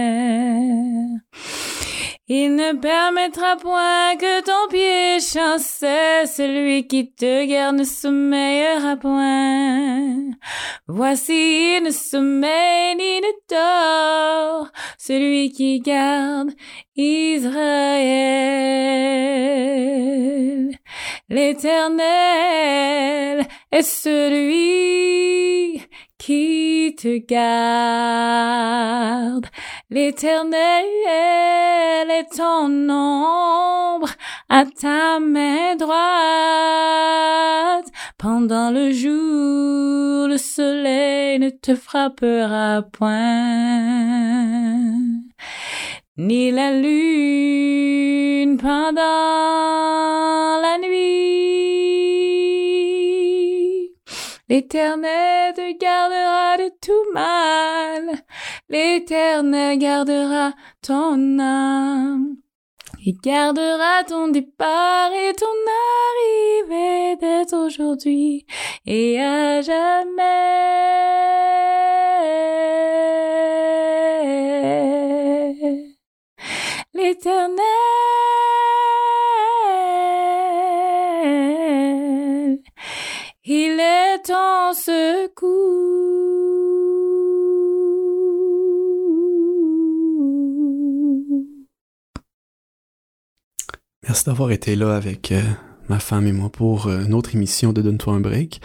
Il 2.32 2.54
ne 2.54 2.74
permettra 2.74 3.56
point 3.56 4.14
que 4.16 4.40
ton 4.42 4.68
pied 4.70 5.18
chancelle, 5.18 6.28
celui 6.28 6.86
qui 6.86 7.12
te 7.12 7.44
garde 7.44 7.78
ne 7.78 7.82
sommeillera 7.82 8.96
point. 8.96 10.30
Voici, 10.86 11.32
il 11.78 11.82
ne 11.82 11.90
sommeille 11.90 12.94
ni 12.94 13.20
ne 13.20 13.32
celui 14.96 15.50
qui 15.50 15.80
garde 15.80 16.52
Israël. 16.94 17.50
L'Éternel 21.28 22.14
est 23.72 23.82
celui 23.82 25.80
qui 26.20 26.94
te 26.98 27.18
garde. 27.26 27.46
L'Éternel 29.88 30.84
est 32.10 32.36
ton 32.36 32.88
ombre 32.90 34.10
à 34.50 34.66
ta 34.66 35.18
main 35.18 35.76
droite. 35.76 36.00
Pendant 38.18 38.70
le 38.70 38.92
jour, 38.92 40.28
le 40.28 40.36
soleil 40.36 41.38
ne 41.38 41.48
te 41.48 41.74
frappera 41.74 42.82
point, 42.92 43.70
ni 46.18 46.50
la 46.50 46.72
lune 46.72 48.58
pendant 48.58 50.09
L'Éternel 54.50 55.54
te 55.54 55.78
gardera 55.78 56.56
de 56.56 56.72
tout 56.80 57.12
mal. 57.14 58.18
L'Éternel 58.68 59.78
gardera 59.78 60.54
ton 60.82 61.38
âme. 61.38 62.36
Il 63.06 63.16
gardera 63.22 64.02
ton 64.02 64.26
départ 64.26 65.12
et 65.12 65.32
ton 65.34 65.46
arrivée 66.66 67.16
dès 67.20 67.54
aujourd'hui 67.54 68.44
et 68.86 69.20
à 69.20 69.62
jamais. 69.62 70.18
L'Éternel, 76.92 77.56
Merci 94.02 94.24
d'avoir 94.26 94.50
été 94.50 94.76
là 94.76 94.96
avec 94.96 95.32
euh, 95.32 95.40
ma 95.90 95.98
femme 95.98 96.26
et 96.26 96.32
moi 96.32 96.50
pour 96.50 96.86
euh, 96.86 97.04
une 97.04 97.20
émission 97.34 97.72
de 97.72 97.82
Donne-toi 97.82 98.14
un 98.14 98.20
break, 98.20 98.60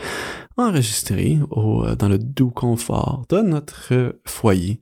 enregistrée 0.57 1.39
euh, 1.51 1.95
dans 1.95 2.07
le 2.07 2.19
doux 2.19 2.51
confort 2.51 3.25
de 3.29 3.41
notre 3.41 3.93
euh, 3.93 4.21
foyer. 4.25 4.79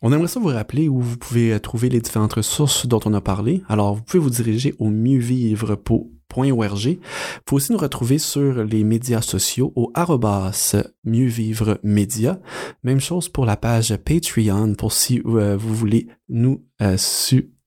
On 0.00 0.12
aimerait 0.12 0.28
ça 0.28 0.38
vous 0.38 0.48
rappeler 0.48 0.88
où 0.88 1.00
vous 1.00 1.16
pouvez 1.16 1.58
trouver 1.60 1.88
les 1.88 2.00
différentes 2.00 2.34
ressources 2.34 2.86
dont 2.86 3.00
on 3.04 3.14
a 3.14 3.20
parlé. 3.20 3.62
Alors, 3.68 3.96
vous 3.96 4.02
pouvez 4.02 4.20
vous 4.20 4.30
diriger 4.30 4.74
au 4.78 4.90
mieuxvivre.org. 4.90 6.17
Vous 6.34 7.00
pouvez 7.44 7.56
aussi 7.56 7.72
nous 7.72 7.78
retrouver 7.78 8.18
sur 8.18 8.64
les 8.64 8.84
médias 8.84 9.22
sociaux 9.22 9.72
au 9.76 9.90
arrobas 9.94 10.76
mieuxvivre 11.04 11.78
média. 11.82 12.38
Même 12.84 13.00
chose 13.00 13.28
pour 13.28 13.44
la 13.44 13.56
page 13.56 13.96
Patreon 13.96 14.74
pour 14.74 14.92
si 14.92 15.20
euh, 15.24 15.56
vous 15.56 15.74
voulez 15.74 16.08
nous 16.28 16.64
euh, 16.82 16.96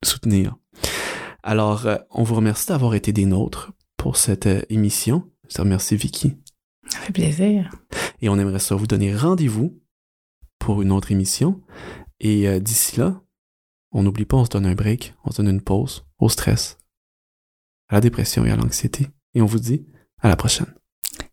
soutenir. 0.03 0.55
Alors, 1.43 1.87
euh, 1.87 1.97
on 2.11 2.23
vous 2.23 2.35
remercie 2.35 2.67
d'avoir 2.67 2.93
été 2.93 3.11
des 3.11 3.25
nôtres 3.25 3.71
pour 3.97 4.15
cette 4.15 4.47
euh, 4.47 4.61
émission. 4.69 5.23
Je 5.49 5.55
te 5.55 5.61
remercie, 5.61 5.95
Vicky. 5.95 6.37
Ça 6.87 6.99
fait 6.99 7.13
plaisir. 7.13 7.69
Et 8.21 8.29
on 8.29 8.37
aimerait 8.37 8.59
ça 8.59 8.75
vous 8.75 8.87
donner 8.87 9.15
rendez-vous 9.15 9.79
pour 10.59 10.81
une 10.81 10.91
autre 10.91 11.11
émission. 11.11 11.61
Et 12.19 12.47
euh, 12.47 12.59
d'ici 12.59 12.99
là, 12.99 13.21
on 13.91 14.03
n'oublie 14.03 14.25
pas, 14.25 14.37
on 14.37 14.45
se 14.45 14.49
donne 14.49 14.67
un 14.67 14.75
break, 14.75 15.15
on 15.25 15.31
se 15.31 15.37
donne 15.37 15.49
une 15.49 15.61
pause 15.61 16.05
au 16.19 16.29
stress, 16.29 16.77
à 17.91 17.95
la 17.95 18.01
dépression 18.01 18.45
et 18.45 18.51
à 18.51 18.55
l'anxiété. 18.55 19.07
Et 19.35 19.41
on 19.41 19.45
vous 19.45 19.59
dit 19.59 19.85
à 20.21 20.29
la 20.29 20.35
prochaine. 20.35 20.73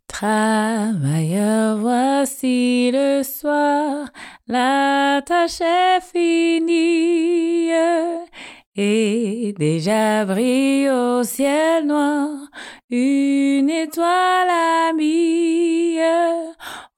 Travailleurs, 0.09 1.79
voici 1.79 2.91
le 2.93 3.23
soir, 3.23 4.09
la 4.49 5.23
tâche 5.25 5.61
est 5.61 6.01
finie. 6.01 7.71
Et 8.75 9.55
déjà 9.59 10.25
brille 10.25 10.89
au 10.89 11.23
ciel 11.25 11.87
noir 11.87 12.29
une 12.91 13.71
étoile 13.71 14.49
amie. 14.91 15.99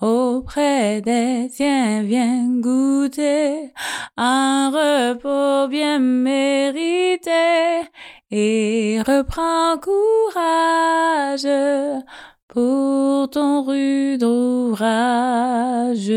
Auprès 0.01 1.01
des 1.03 1.51
tiens, 1.55 2.03
viens 2.03 2.49
goûter 2.61 3.73
un 4.17 4.71
repos 4.71 5.69
bien 5.69 5.99
mérité 5.99 7.31
et 8.31 9.01
reprends 9.01 9.79
courage 9.79 11.49
pour 12.49 13.31
ton 13.31 13.63
rude 13.65 14.23
ouvrage. 14.23 16.13